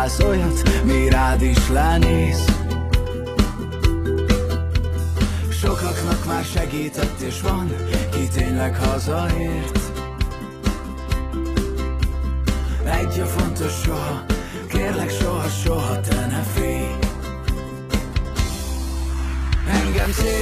[0.10, 2.46] találsz olyat Mi rád is lenéz
[5.50, 7.72] Sokaknak már segített és van
[8.12, 9.80] Ki tényleg hazaért.
[12.86, 14.26] Egy a fontos soha
[14.68, 16.96] Kérlek soha, soha te ne félj.
[19.68, 20.39] Engem szétvár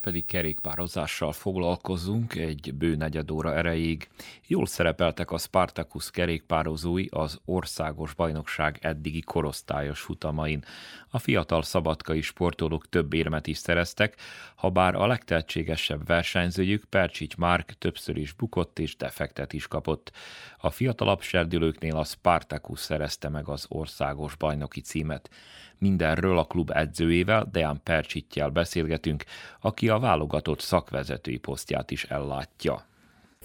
[0.00, 4.08] Most pedig kerékpározással foglalkozunk egy bő negyed óra erejéig.
[4.46, 10.64] Jól szerepeltek a Spartacus kerékpározói az országos bajnokság eddigi korosztályos futamain.
[11.12, 14.16] A fiatal szabadkai sportolók több érmet is szereztek,
[14.54, 20.12] ha bár a legtehetségesebb versenyzőjük Percsics Márk többször is bukott és defektet is kapott.
[20.58, 25.30] A fiatalabb serdülőknél a Spartacus szerezte meg az országos bajnoki címet.
[25.78, 29.24] Mindenről a klub edzőjével, Dejan Percsittyel beszélgetünk,
[29.60, 32.88] aki a válogatott szakvezetői posztját is ellátja.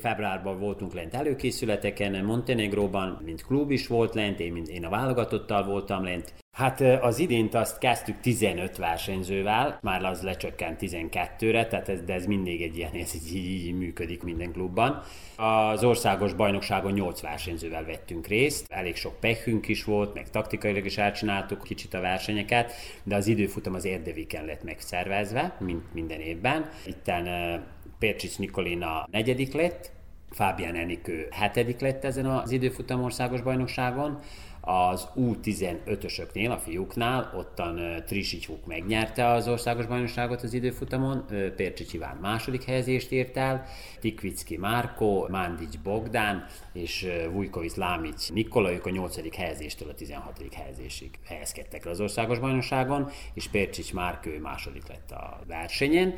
[0.02, 5.64] Februárban voltunk lent előkészületeken, Montenegróban, mint klub is volt lent, én, mint én a válogatottal
[5.64, 6.45] voltam lent.
[6.56, 12.26] Hát az idént azt kezdtük 15 versenyzővel, már az lecsökkent 12-re, tehát ez, de ez
[12.26, 15.02] mindig egy ilyen, ez így, így, működik minden klubban.
[15.36, 20.98] Az országos bajnokságon 8 versenyzővel vettünk részt, elég sok pechünk is volt, meg taktikailag is
[20.98, 22.72] elcsináltuk kicsit a versenyeket,
[23.04, 26.70] de az időfutam az érdeviken lett megszervezve, mint minden évben.
[26.86, 27.64] Itten
[28.00, 29.92] Pércsics Nikolina negyedik lett,
[30.32, 34.20] Fábián Enikő hetedik lett ezen az időfutam országos bajnokságon,
[34.66, 42.64] az U15-ösöknél, a fiúknál, ottan Trisicsuk megnyerte az országos bajnokságot az időfutamon, Pércsics Iván második
[42.64, 43.66] helyezést ért el,
[44.00, 49.36] Tikvicki Márko, Mándics Bogdán és Vujkovic Lámics Nikola, ők a 8.
[49.36, 50.42] helyezéstől a 16.
[50.54, 56.16] helyezésig helyezkedtek el az országos bajnokságon, és Pércsics Márkő második lett a versenyen.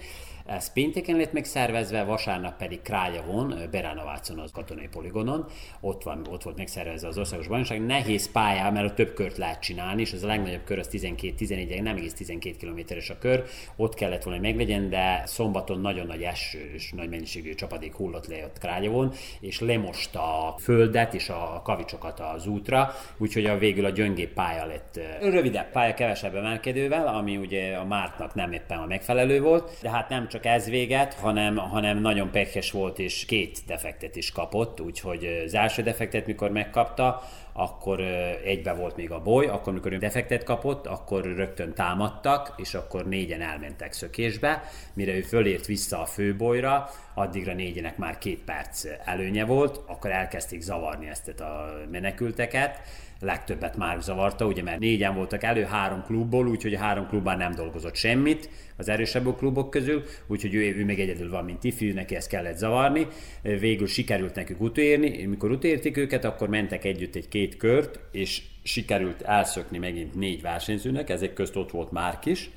[0.47, 5.45] Ez pénteken lett megszervezve, vasárnap pedig Krájavon, Beránavácon az katonai poligonon,
[5.79, 7.85] ott, van, ott volt megszervezve az országos bajnokság.
[7.85, 11.81] Nehéz pályá, mert a több kört lehet csinálni, és az a legnagyobb kör az 12-11,
[11.81, 13.43] nem egész 12 kilométeres a kör,
[13.75, 18.27] ott kellett volna, hogy meglegyen, de szombaton nagyon nagy eső és nagy mennyiségű csapadék hullott
[18.27, 23.85] le ott Krájavon, és lemost a földet és a kavicsokat az útra, úgyhogy a végül
[23.85, 24.99] a gyöngébb pálya lett.
[25.21, 30.09] Rövidebb pálya, kevesebb emelkedővel, ami ugye a Mártnak nem éppen a megfelelő volt, de hát
[30.09, 35.43] nem csak ez véget, hanem, hanem nagyon pekes volt, és két defektet is kapott, úgyhogy
[35.45, 37.23] az első defektet, mikor megkapta,
[37.53, 38.01] akkor
[38.43, 43.07] egybe volt még a boly, akkor mikor ő defektet kapott, akkor rögtön támadtak, és akkor
[43.07, 44.63] négyen elmentek szökésbe,
[44.93, 50.61] mire ő fölért vissza a főbolyra, addigra négyenek már két perc előnye volt, akkor elkezdték
[50.61, 52.81] zavarni ezt a menekülteket,
[53.20, 57.51] legtöbbet már zavarta, ugye mert négyen voltak elő három klubból, úgyhogy a három klubban nem
[57.55, 62.15] dolgozott semmit az erősebb klubok közül, úgyhogy ő, ő még egyedül van, mint ifjú, neki
[62.15, 63.07] ezt kellett zavarni.
[63.41, 69.22] Végül sikerült nekük utérni, mikor utérték őket, akkor mentek együtt egy két kört, és sikerült
[69.22, 72.49] elszökni megint négy versenyzőnek, ezek közt ott volt Márk is,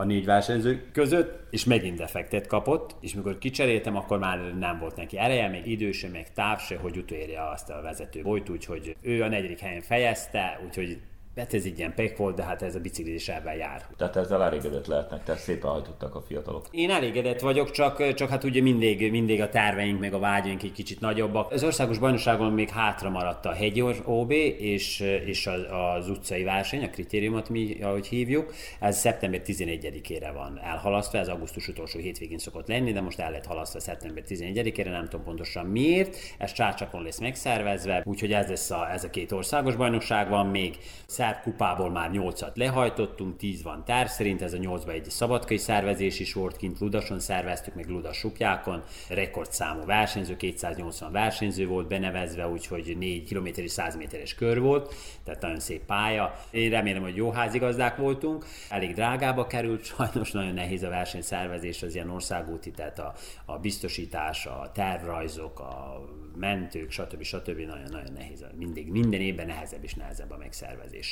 [0.00, 4.96] a négy versenyző között, és megint defektet kapott, és mikor kicseréltem, akkor már nem volt
[4.96, 8.96] neki ereje, még idő sem, még táv se, hogy utolérje azt a vezető bolyt, úgyhogy
[9.02, 10.98] ő a negyedik helyen fejezte, úgyhogy
[11.36, 13.86] Hát ez egy ilyen pek volt, de hát ez a biciklizés ebben jár.
[13.96, 16.66] Tehát ezzel elégedett lehetnek, tehát szépen hajtottak a fiatalok.
[16.70, 20.72] Én elégedett vagyok, csak, csak hát ugye mindig, mindig a terveink, meg a vágyaink egy
[20.72, 21.52] kicsit nagyobbak.
[21.52, 25.60] Az országos bajnokságon még hátra maradt a hegyi OB és, és az,
[25.96, 28.54] az utcai verseny, a kritériumot mi, ahogy hívjuk.
[28.80, 33.46] Ez szeptember 11-ére van elhalasztva, ez augusztus utolsó hétvégén szokott lenni, de most el lett
[33.46, 36.16] halasztva szeptember 11-ére, nem tudom pontosan miért.
[36.38, 40.76] Ez Csácsakon lesz megszervezve, úgyhogy ez lesz a, ez a két országos bajnokság van még
[41.20, 45.60] szerb kupából már 8-at lehajtottunk, 10 van terv szerint, ez a 8 egy szabadkai
[45.98, 52.96] is volt, kint Ludason szerveztük, meg Ludas supjákon, rekordszámú versenyző, 280 versenyző volt benevezve, úgyhogy
[52.98, 54.94] 4 km és 100 méteres kör volt,
[55.24, 56.34] tehát nagyon szép pálya.
[56.50, 61.94] Én remélem, hogy jó házigazdák voltunk, elég drágába került, sajnos nagyon nehéz a versenyszervezés, az
[61.94, 63.14] ilyen országúti, tehát a,
[63.44, 66.00] a biztosítás, a tervrajzok, a
[66.36, 67.22] mentők, stb.
[67.22, 67.58] stb.
[67.58, 68.44] nagyon-nagyon nehéz.
[68.56, 70.36] Mindig, minden évben nehezebb és nehezebb a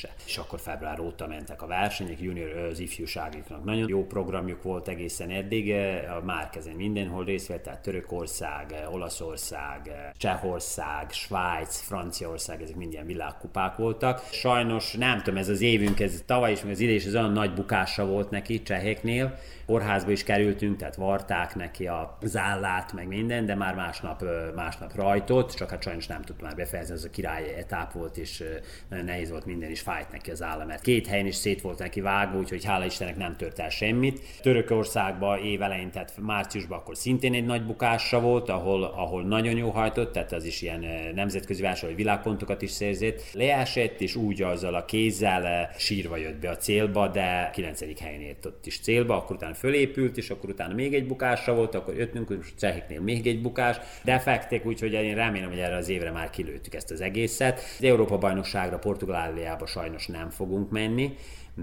[0.03, 0.27] megszervezése.
[0.27, 5.31] És akkor február óta mentek a versenyek, junior az ifjúságiknak nagyon jó programjuk volt egészen
[5.31, 5.75] eddig,
[6.21, 13.77] a Márkezen mindenhol részt vett, tehát Törökország, Olaszország, Csehország, Svájc, Franciaország, ezek mind ilyen világkupák
[13.77, 14.29] voltak.
[14.31, 17.33] Sajnos nem tudom, ez az évünk, ez tavaly is, meg az idés, is ez olyan
[17.33, 19.39] nagy bukása volt neki cseheknél,
[19.69, 25.55] kórházba is kerültünk, tehát varták neki a zállát, meg minden, de már másnap, másnap rajtott,
[25.55, 28.45] csak hát sajnos nem tudtam már befejezni, ez a király etáp volt, és
[28.89, 31.79] nagyon nehéz volt minden is fájt neki az álla, mert két helyen is szét volt
[31.79, 34.21] neki vágó, úgyhogy hála Istennek nem tört el semmit.
[34.41, 40.13] Törökországban évelején, tehát márciusban akkor szintén egy nagy bukása volt, ahol, ahol nagyon jó hajtott,
[40.13, 43.23] tehát az is ilyen nemzetközi verseny, hogy világpontokat is szerzett.
[43.33, 48.01] Leesett, és úgy azzal a kézzel sírva jött be a célba, de 9.
[48.01, 51.75] helyen ért ott is célba, akkor utána fölépült, és akkor utána még egy bukása volt,
[51.75, 56.11] akkor jöttünk, most Csehiknél még egy bukás, defektek, úgyhogy én remélem, hogy erre az évre
[56.11, 57.61] már kilőttük ezt az egészet.
[57.79, 61.17] Az Európa bajnokságra Portugáliába sajnos nem fogunk menni,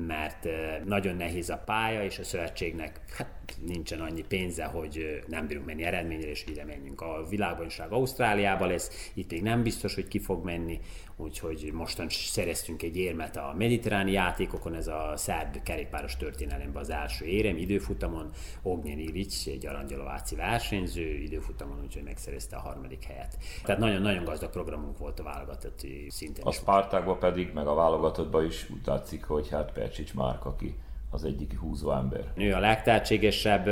[0.08, 0.48] mert
[0.86, 3.28] nagyon nehéz a pálya, és a szövetségnek hát,
[3.66, 7.02] nincsen annyi pénze, hogy nem bírunk menni eredményre, és ide menjünk.
[7.02, 10.80] A világbajnokság Ausztráliába lesz, itt még nem biztos, hogy ki fog menni,
[11.18, 17.26] úgyhogy mostan szereztünk egy érmet a mediterráni játékokon, ez a szerb kerékpáros történelemben az első
[17.26, 18.30] érem, időfutamon,
[18.62, 23.38] Ognyen Ilic, egy arangyalováci versenyző, időfutamon, úgyhogy megszerezte a harmadik helyet.
[23.64, 26.44] Tehát nagyon-nagyon gazdag programunk volt a válogatotti szinten.
[26.44, 30.76] A Spartákban pedig, meg a válogatottban is úgy látszik, hogy hát Percsics Márk, aki
[31.10, 32.32] az egyik húzó ember.
[32.36, 33.68] Ő a legtehetségesebb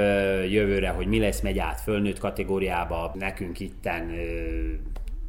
[0.49, 3.11] jövőre, hogy mi lesz, megy át fölnőtt kategóriába.
[3.15, 4.11] Nekünk itten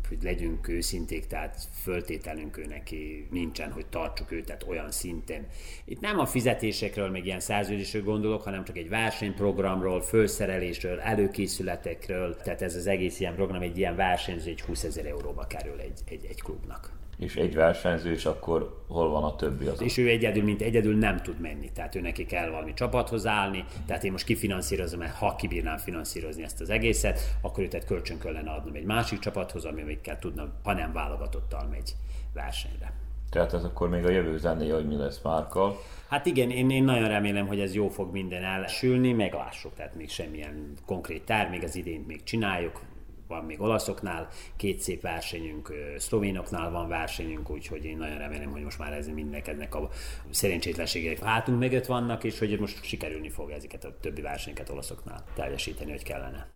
[0.08, 5.46] hogy legyünk őszinték, tehát föltételünk ő neki nincsen, hogy tartsuk őt, tehát olyan szinten.
[5.84, 12.62] Itt nem a fizetésekről, meg ilyen szerződésről gondolok, hanem csak egy versenyprogramról, fölszerelésről, előkészületekről, tehát
[12.62, 16.24] ez az egész ilyen program egy ilyen versenyző, egy 20 ezer euróba kerül egy, egy,
[16.24, 19.82] egy klubnak és egy versenyző, és akkor hol van a többi az?
[19.82, 23.64] És ő egyedül, mint egyedül nem tud menni, tehát ő neki kell valami csapathoz állni,
[23.86, 28.18] tehát én most kifinanszírozom, mert ha kibírnám finanszírozni ezt az egészet, akkor őt egy kölcsön
[28.18, 31.92] kellene adnom egy másik csapathoz, amikkel tudna, ha nem válogatottal megy
[32.34, 32.92] versenyre.
[33.30, 35.76] Tehát ez akkor még a jövő zenéje, hogy mi lesz Márkkal.
[36.08, 40.10] Hát igen, én, én nagyon remélem, hogy ez jó fog minden elsülni, meglássuk, tehát még
[40.10, 42.80] semmilyen konkrét tár, még az idén még csináljuk,
[43.28, 48.78] van még olaszoknál, két szép versenyünk, szlovénoknál van versenyünk, úgyhogy én nagyon remélem, hogy most
[48.78, 49.88] már ez mindenkednek a
[50.30, 55.90] szerencsétlenségek hátunk mögött vannak, és hogy most sikerülni fog ezeket a többi versenyeket olaszoknál teljesíteni,
[55.90, 56.48] hogy kellene.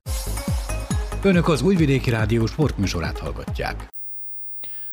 [1.22, 3.88] Önök az Újvidéki Rádió sportműsorát hallgatják.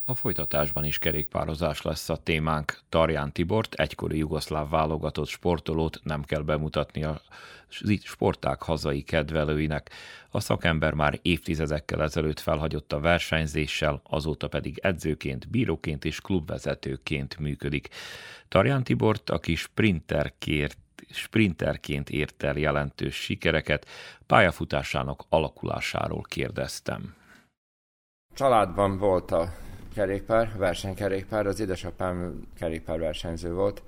[0.07, 2.79] A folytatásban is kerékpározás lesz a témánk.
[2.89, 7.21] Tarján Tibort, egykori jugoszláv válogatott sportolót nem kell bemutatni a
[8.03, 9.91] sporták hazai kedvelőinek.
[10.29, 17.87] A szakember már évtizedekkel ezelőtt felhagyott a versenyzéssel, azóta pedig edzőként, bíróként és klubvezetőként működik.
[18.47, 20.77] Tarján Tibort, aki sprinterkért
[21.09, 23.87] sprinterként ért el jelentős sikereket,
[24.25, 27.15] pályafutásának alakulásáról kérdeztem.
[28.33, 29.53] Családban volt a
[29.95, 33.83] kerékpár, versenykerékpár, az édesapám kerékpárversenyző volt,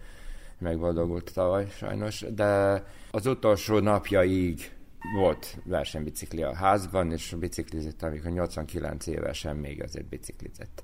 [0.57, 4.71] megboldogult tavaly sajnos, de az utolsó napjaig
[5.15, 10.83] volt versenybicikli a házban, és biciklizett, amikor 89 évesen még azért biciklizett.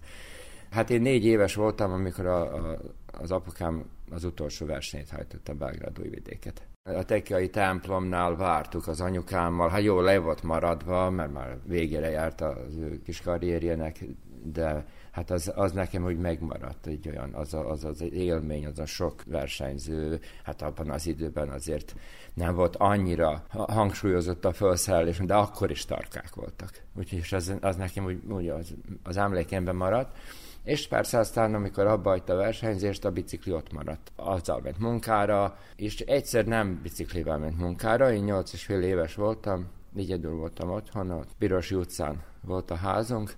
[0.69, 5.99] Hát én négy éves voltam, amikor a, a, az apukám az utolsó versenyt hajtotta Belgrád
[5.99, 6.67] újvidéket.
[6.83, 12.41] A tekiai templomnál vártuk az anyukámmal, hát jó, le volt maradva, mert már végére járt
[12.41, 14.05] az ő kis karrierjének,
[14.43, 18.79] de hát az, az nekem úgy megmaradt egy olyan, az, a, az az élmény, az
[18.79, 21.95] a sok versenyző, hát abban az időben azért
[22.33, 26.81] nem volt annyira hangsúlyozott a felszerelés, de akkor is tarkák voltak.
[26.97, 30.17] Úgyhogy az, az nekem úgy, úgy az, az emlékemben maradt.
[30.63, 34.11] És persze aztán, amikor abba hagyta a versenyzést, a bicikli ott maradt.
[34.15, 39.67] Azzal ment munkára, és egyszer nem biciklivel ment munkára, én nyolc és fél éves voltam,
[39.95, 43.35] egyedül voltam otthon, a Pirosi utcán volt a házunk,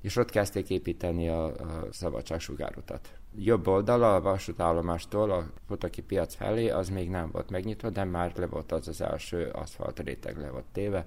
[0.00, 3.12] és ott kezdték építeni a, a szabadságsugárútat.
[3.36, 8.32] Jobb oldala a vasútállomástól a Potaki piac felé az még nem volt megnyitva, de már
[8.36, 11.04] le volt az az első aszfalt réteg le volt téve,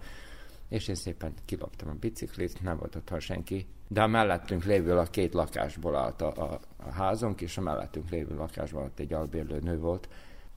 [0.69, 5.03] és én szépen kiloptam a biciklit, nem volt otthon senki, de a mellettünk lévő a
[5.03, 9.59] két lakásból állt a, a, a házunk, és a mellettünk lévő lakásban ott egy albérlő
[9.59, 10.09] nő volt,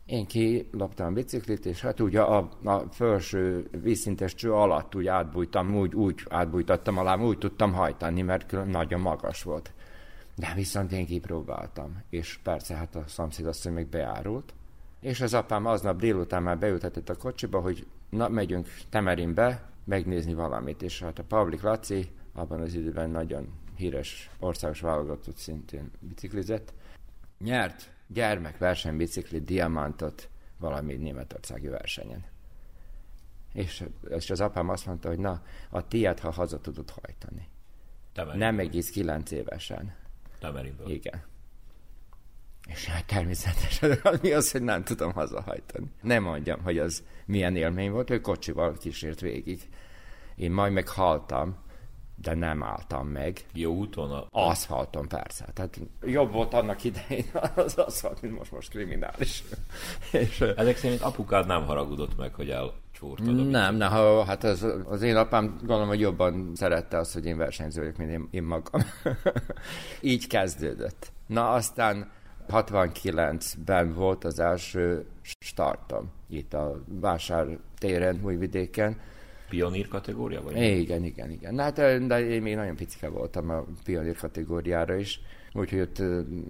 [0.06, 5.76] én kiloptam a biciklit, és hát ugye a, a felső vízszintes cső alatt úgy átbújtam,
[5.76, 9.72] úgy, úgy átbújtattam alá, úgy tudtam hajtani, mert nagyon magas volt.
[10.36, 14.54] De viszont én kipróbáltam, és persze hát a szomszéd azt még beárult,
[15.00, 20.82] és az apám aznap délután már beültetett a kocsiba, hogy na, megyünk Temerinbe megnézni valamit,
[20.82, 26.74] és hát a Pavlik Laci abban az időben nagyon híres országos válogatott szintén biciklizett,
[27.38, 32.24] nyert gyermek versenybicikli diamantot valami németországi versenyen.
[33.52, 37.48] És, és az apám azt mondta, hogy na, a tiéd, ha haza tudod hajtani.
[38.12, 38.46] Temeriből.
[38.46, 39.94] Nem egész kilenc évesen.
[40.38, 40.90] Temeriből.
[40.90, 41.22] Igen.
[42.68, 45.90] És hát természetesen mi az, hogy nem tudom hazahajtani.
[46.00, 49.68] Nem mondjam, hogy az milyen élmény volt, hogy kocsival kísért végig.
[50.36, 51.56] Én majd meghaltam,
[52.14, 53.40] de nem álltam meg.
[53.52, 54.10] Jó úton?
[54.10, 54.26] A...
[54.30, 55.46] Aszfalton, persze.
[55.54, 59.44] Tehát jobb volt annak idején az aszfalt, mint most most kriminális.
[60.12, 63.48] És, Ezek szerint apukád nem haragudott meg, hogy el csúrtad?
[63.50, 67.36] Nem, nem, ha, hát az, az én apám gondolom, hogy jobban szerette azt, hogy én
[67.36, 68.82] versenyző vagyok, mint én, én magam.
[70.00, 71.12] Így kezdődött.
[71.26, 72.10] Na aztán
[72.48, 75.06] 69-ben volt az első
[75.38, 79.00] startom itt a vásár téren, Újvidéken.
[79.48, 80.56] Pionír kategória vagy?
[80.56, 81.54] Igen, igen, igen.
[81.54, 81.74] Na, hát,
[82.06, 85.20] de én még nagyon picike voltam a pionír kategóriára is
[85.54, 86.02] úgyhogy ott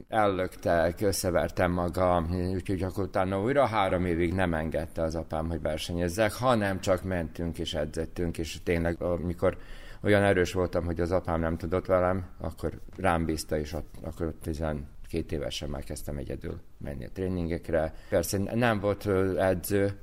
[0.09, 6.33] ellöktek, összevertem magam, úgyhogy akkor utána újra három évig nem engedte az apám, hogy versenyezzek,
[6.33, 9.57] hanem csak mentünk és edzettünk, és tényleg amikor
[10.03, 14.35] olyan erős voltam, hogy az apám nem tudott velem, akkor rám bízta, és ott, akkor
[14.43, 14.85] 12
[15.29, 17.95] évesen már kezdtem egyedül menni a tréningekre.
[18.09, 19.07] Persze nem volt
[19.39, 19.99] edző,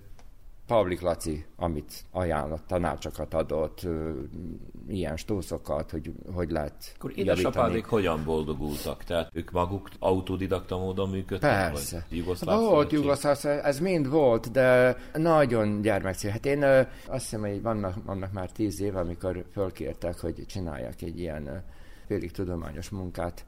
[0.72, 3.88] Pavlik Laci, amit ajánlott, tanácsokat adott,
[4.88, 9.03] ilyen stószokat, hogy hogy lehet Akkor édesapádék hogyan boldogultak?
[9.03, 11.72] Tehát ők maguk autodidakta módon működtek?
[11.72, 12.05] Persze.
[12.09, 16.32] Vagy Jugoszláv volt Jugoszláv, ez mind volt, de nagyon gyermekcél.
[16.32, 16.63] Hát én
[17.07, 21.63] azt hiszem, hogy vannak, vannak már tíz év, amikor fölkértek, hogy csináljak egy ilyen
[22.07, 23.45] félig tudományos munkát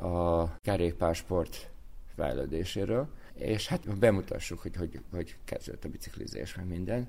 [0.00, 1.70] a kerékpársport
[2.16, 3.08] fejlődéséről
[3.38, 7.08] és hát bemutassuk, hogy hogy, hogy kezdődött a biciklizés, meg minden.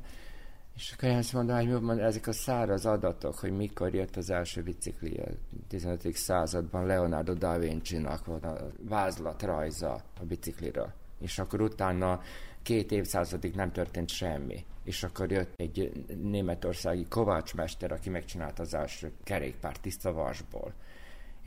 [0.76, 4.64] És akkor azt mondom, hogy mondom, ezek a száraz adatok, hogy mikor jött az első
[4.64, 5.28] bicikli a
[5.68, 6.14] 15.
[6.14, 10.94] században Leonardo da Vinci-nak van a vázlat rajza a bicikliről.
[11.20, 12.22] És akkor utána
[12.62, 14.66] két évszázadig nem történt semmi.
[14.84, 20.74] És akkor jött egy németországi kovácsmester, aki megcsinálta az első kerékpár tiszta vasból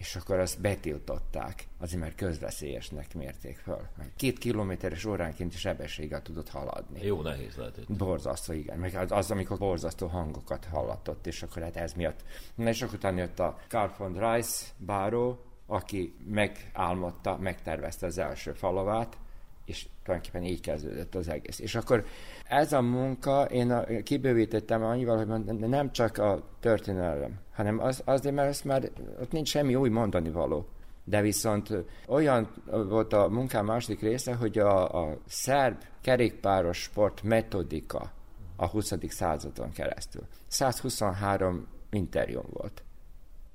[0.01, 3.88] és akkor azt betiltották, azért mert közveszélyesnek mérték föl.
[4.16, 7.07] Két kilométeres óránként sebességgel tudott haladni.
[7.07, 7.92] Jó, nehéz lehetett.
[7.92, 8.78] Borzasztó, igen.
[8.78, 12.24] Meg az, az, amikor borzasztó hangokat hallatott, és akkor hát ez miatt.
[12.55, 18.53] Na és akkor utána jött a Carl von Reis báró, aki megálmodta, megtervezte az első
[18.53, 19.18] falavát,
[19.64, 21.59] és tulajdonképpen így kezdődött az egész.
[21.59, 22.07] És akkor
[22.51, 28.34] ez a munka, én a, kibővítettem annyival, hogy nem csak a történelem, hanem az, azért,
[28.34, 28.90] mert ezt már
[29.20, 30.66] ott nincs semmi új mondani való.
[31.05, 31.68] De viszont
[32.09, 32.48] olyan
[32.88, 38.12] volt a munkám második része, hogy a, a szerb kerékpáros sport metodika
[38.57, 38.92] a 20.
[39.09, 40.22] századon keresztül.
[40.48, 42.82] 123 interjúm volt.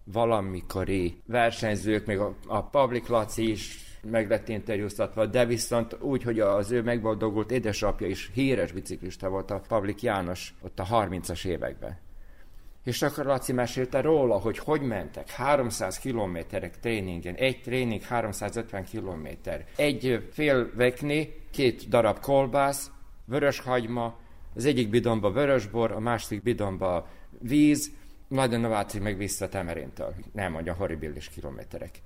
[0.03, 6.39] Valamikori versenyzők, még a, a Public Laci is meg lett interjúztatva, de viszont úgy, hogy
[6.39, 11.97] az ő megboldogult édesapja is híres biciklista volt, a Pavlik János ott a 30-as években.
[12.83, 19.65] És akkor Laci mesélte róla, hogy hogy mentek 300 kilométerek tréningen, egy tréning 350 kilométer,
[19.75, 22.91] egy fél vekni, két darab kolbász,
[23.25, 24.17] vörös hagyma,
[24.55, 27.07] az egyik bidonba vörösbor, a másik bidonba
[27.39, 27.91] víz,
[28.27, 30.13] Nagy Nováci meg vissza Temerintől.
[30.33, 32.01] Nem mondja, horribilis kilométerek.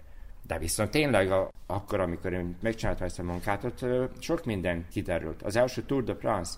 [0.49, 3.85] De viszont tényleg a, akkor, amikor én megcsináltam ezt a munkát, ott
[4.19, 5.41] sok minden kiderült.
[5.41, 6.51] Az első Tour de France,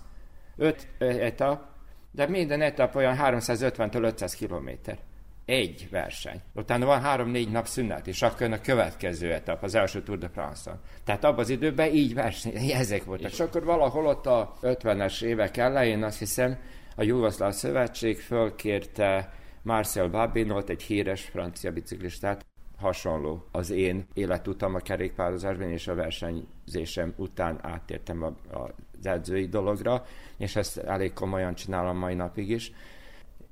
[0.56, 1.64] öt etap,
[2.10, 4.98] de minden etap olyan 350-től 500 kilométer.
[5.44, 6.40] Egy verseny.
[6.54, 10.80] Utána van három-négy nap szünet, és akkor a következő etap, az első Tour de France-on.
[11.04, 13.30] Tehát abban az időben így verseny, ezek voltak.
[13.30, 16.58] És akkor valahol ott a 50-es évek elején azt hiszem,
[16.96, 19.32] a Jugoszláv Szövetség fölkérte
[19.62, 22.50] Marcel Babinot, egy híres francia biciklistát,
[22.82, 30.04] hasonló az én életutam a kerékpározásban, és a versenyzésem után áttértem a, az edzői dologra,
[30.36, 32.72] és ezt elég komolyan csinálom mai napig is.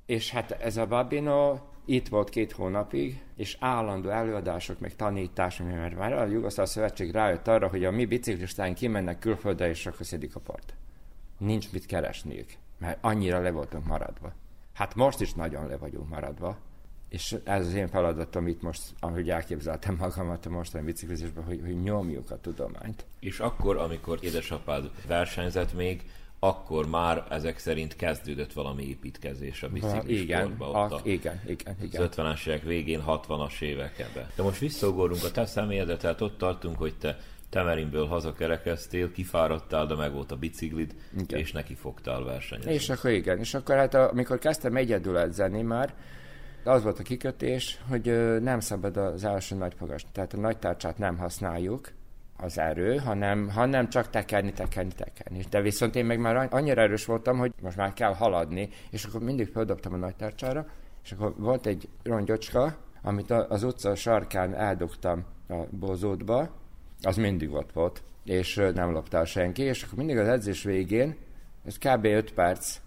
[0.06, 5.96] És hát ez a Babino itt volt két hónapig, és állandó előadások, meg tanítások, mert
[5.96, 10.36] már a Jugoszláv Szövetség rájött arra, hogy a mi biciklistáink kimennek külföldre, és akkor szedik
[10.36, 10.74] a part.
[11.38, 14.32] Nincs mit keresniük, mert annyira le voltunk maradva.
[14.72, 16.58] Hát most is nagyon le vagyunk maradva,
[17.10, 21.82] és ez az én feladatom itt most, ahogy elképzeltem magamat a mostani biciklizésben, hogy, hogy
[21.82, 23.04] nyomjuk a tudományt.
[23.20, 26.02] És akkor, amikor édesapád versenyzett még,
[26.38, 30.66] akkor már ezek szerint kezdődött valami építkezés a biciklisportba.
[30.66, 32.02] Igen, a, igen, igen, igen.
[32.02, 34.26] Az 50-es évek végén, 60-as években.
[34.36, 37.18] De most visszaugorunk a te személyedet, tehát ott tartunk, hogy te
[37.50, 41.38] Temerinből hazakerekeztél, kifáradtál, de meg volt a biciklid, igen.
[41.38, 42.72] és neki fogtál versenyezni.
[42.72, 45.94] És akkor igen, és akkor hát amikor kezdtem egyedül edzeni már,
[46.64, 51.18] az volt a kikötés, hogy nem szabad az első nagypagast, tehát a nagy tárcsát nem
[51.18, 51.92] használjuk,
[52.42, 55.44] az erő, hanem, hanem csak tekerni, tekerni, tekerni.
[55.50, 59.20] De viszont én meg már annyira erős voltam, hogy most már kell haladni, és akkor
[59.20, 60.66] mindig földobtam a nagy tárcsára,
[61.04, 66.50] és akkor volt egy rongyocska, amit az utca sarkán eldugtam a bozótba,
[67.02, 71.16] az mindig ott volt, és nem loptál senki, és akkor mindig az edzés végén,
[71.64, 72.04] ez kb.
[72.04, 72.80] 5 perc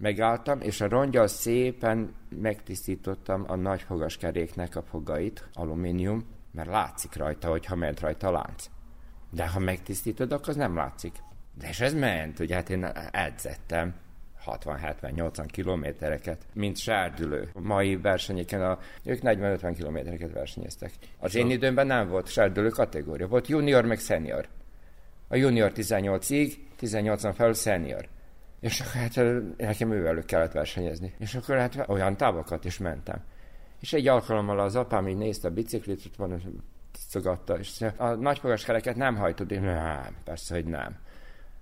[0.00, 7.48] Megálltam, és a rongyal szépen megtisztítottam a nagy fogaskeréknek a fogait, alumínium, mert látszik rajta,
[7.48, 8.70] hogyha ment rajta a lánc.
[9.30, 11.12] De ha megtisztítod, akkor az nem látszik.
[11.58, 13.94] De és ez ment, ugye hát én edzettem
[14.46, 17.48] 60-70-80 kilométereket, mint sárdülő.
[17.54, 20.92] A mai versenyeken a, ők 40-50 kilométereket versenyeztek.
[21.18, 24.48] Az én időmben nem volt sárdülő kategória, volt junior meg senior.
[25.28, 28.08] A junior 18-ig, 18-an felül senior.
[28.60, 29.20] És akkor hát
[29.56, 31.14] nekem ővelük kellett versenyezni.
[31.18, 33.24] És akkor hát olyan távokat is mentem.
[33.80, 38.96] És egy alkalommal az apám így nézte a biciklit, ott van, tisztogatta, és a nagyfogaskereket
[38.96, 40.96] nem hajtod, én nem, persze, hogy nem.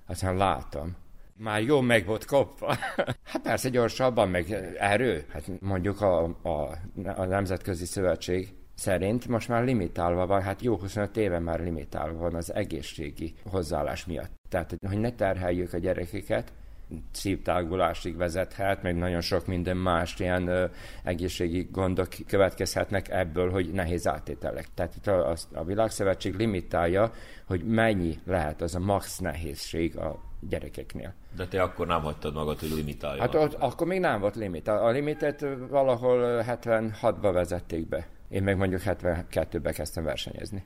[0.07, 0.97] Aztán látom.
[1.37, 2.77] Már jó meg volt kopva.
[3.31, 5.25] hát persze gyorsabban, meg erő.
[5.29, 6.79] Hát mondjuk a, a,
[7.17, 12.35] a Nemzetközi Szövetség szerint most már limitálva van, hát jó 25 éve már limitálva van
[12.35, 14.31] az egészségi hozzáállás miatt.
[14.49, 16.53] Tehát, hogy ne terheljük a gyerekeket,
[17.13, 20.65] szívtágulásig vezethet, meg nagyon sok minden más ilyen ö,
[21.05, 24.69] egészségi gondok következhetnek ebből, hogy nehéz átételek.
[24.75, 27.13] Tehát itt a, a, a Világszövetség limitálja,
[27.47, 31.15] hogy mennyi lehet az a max nehézség a gyerekeknél.
[31.37, 33.21] De te akkor nem hagytad magad, hogy limitálja.
[33.21, 34.69] Hát ott, akkor még nem volt limit.
[34.69, 38.07] A, a limitet valahol 76-ba vezették be.
[38.29, 40.65] Én meg mondjuk 72-be kezdtem versenyezni.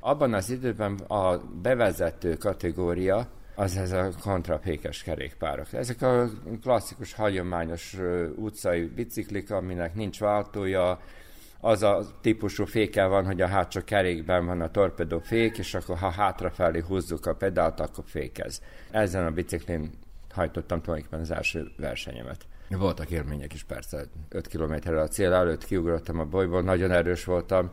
[0.00, 5.72] Abban az időben a bevezető kategória az ez a kontrapékes kerékpárok.
[5.72, 6.28] Ezek a
[6.62, 7.96] klasszikus, hagyományos
[8.36, 11.00] utcai biciklik, aminek nincs váltója,
[11.60, 15.98] az a típusú féke van, hogy a hátsó kerékben van a torpedó fék, és akkor
[15.98, 18.62] ha hátrafelé húzzuk a pedált, akkor fékez.
[18.90, 19.90] Ezen a biciklin
[20.30, 22.46] hajtottam tulajdonképpen az első versenyemet.
[22.68, 27.70] Voltak élmények is persze, 5 kilométerre a cél előtt kiugrottam a bolyból, nagyon erős voltam,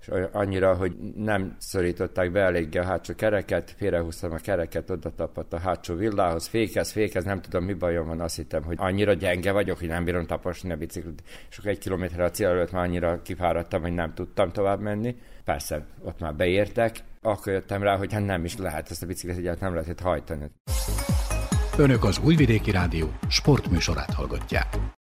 [0.00, 5.52] és annyira, hogy nem szorították be eléggé a hátsó kereket, félrehúztam a kereket, oda tapadt
[5.52, 9.52] a hátsó villához, fékez, fékez, nem tudom mi bajom van, azt hittem, hogy annyira gyenge
[9.52, 13.22] vagyok, hogy nem bírom taposni a biciklit, és egy kilométerre a cél előtt már annyira
[13.22, 15.16] kifáradtam, hogy nem tudtam tovább menni.
[15.44, 19.38] Persze, ott már beértek, akkor jöttem rá, hogy hát nem is lehet ezt a biciklit
[19.38, 20.50] egyáltalán nem lehet hajtani.
[21.78, 24.95] Önök az Újvidéki Rádió sportműsorát hallgatják.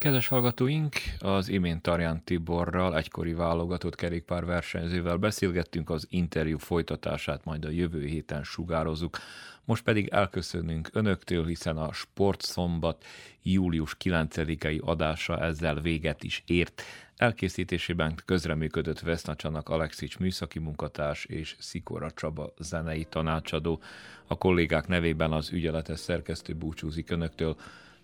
[0.00, 7.64] Kedves hallgatóink, az imént Tarján Tiborral, egykori válogatott kerékpár versenyzővel beszélgettünk, az interjú folytatását majd
[7.64, 9.18] a jövő héten sugározzuk.
[9.64, 13.04] Most pedig elköszönünk önöktől, hiszen a Sportszombat
[13.42, 16.82] július 9-i adása ezzel véget is ért.
[17.16, 23.80] Elkészítésében közreműködött Vesznacsanak Alexics műszaki munkatárs és Szikora Csaba zenei tanácsadó.
[24.26, 27.56] A kollégák nevében az ügyeletes szerkesztő búcsúzik önöktől.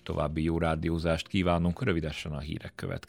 [0.06, 3.04] További jó rádiózást kívánunk, rövidesen a hírek következnek.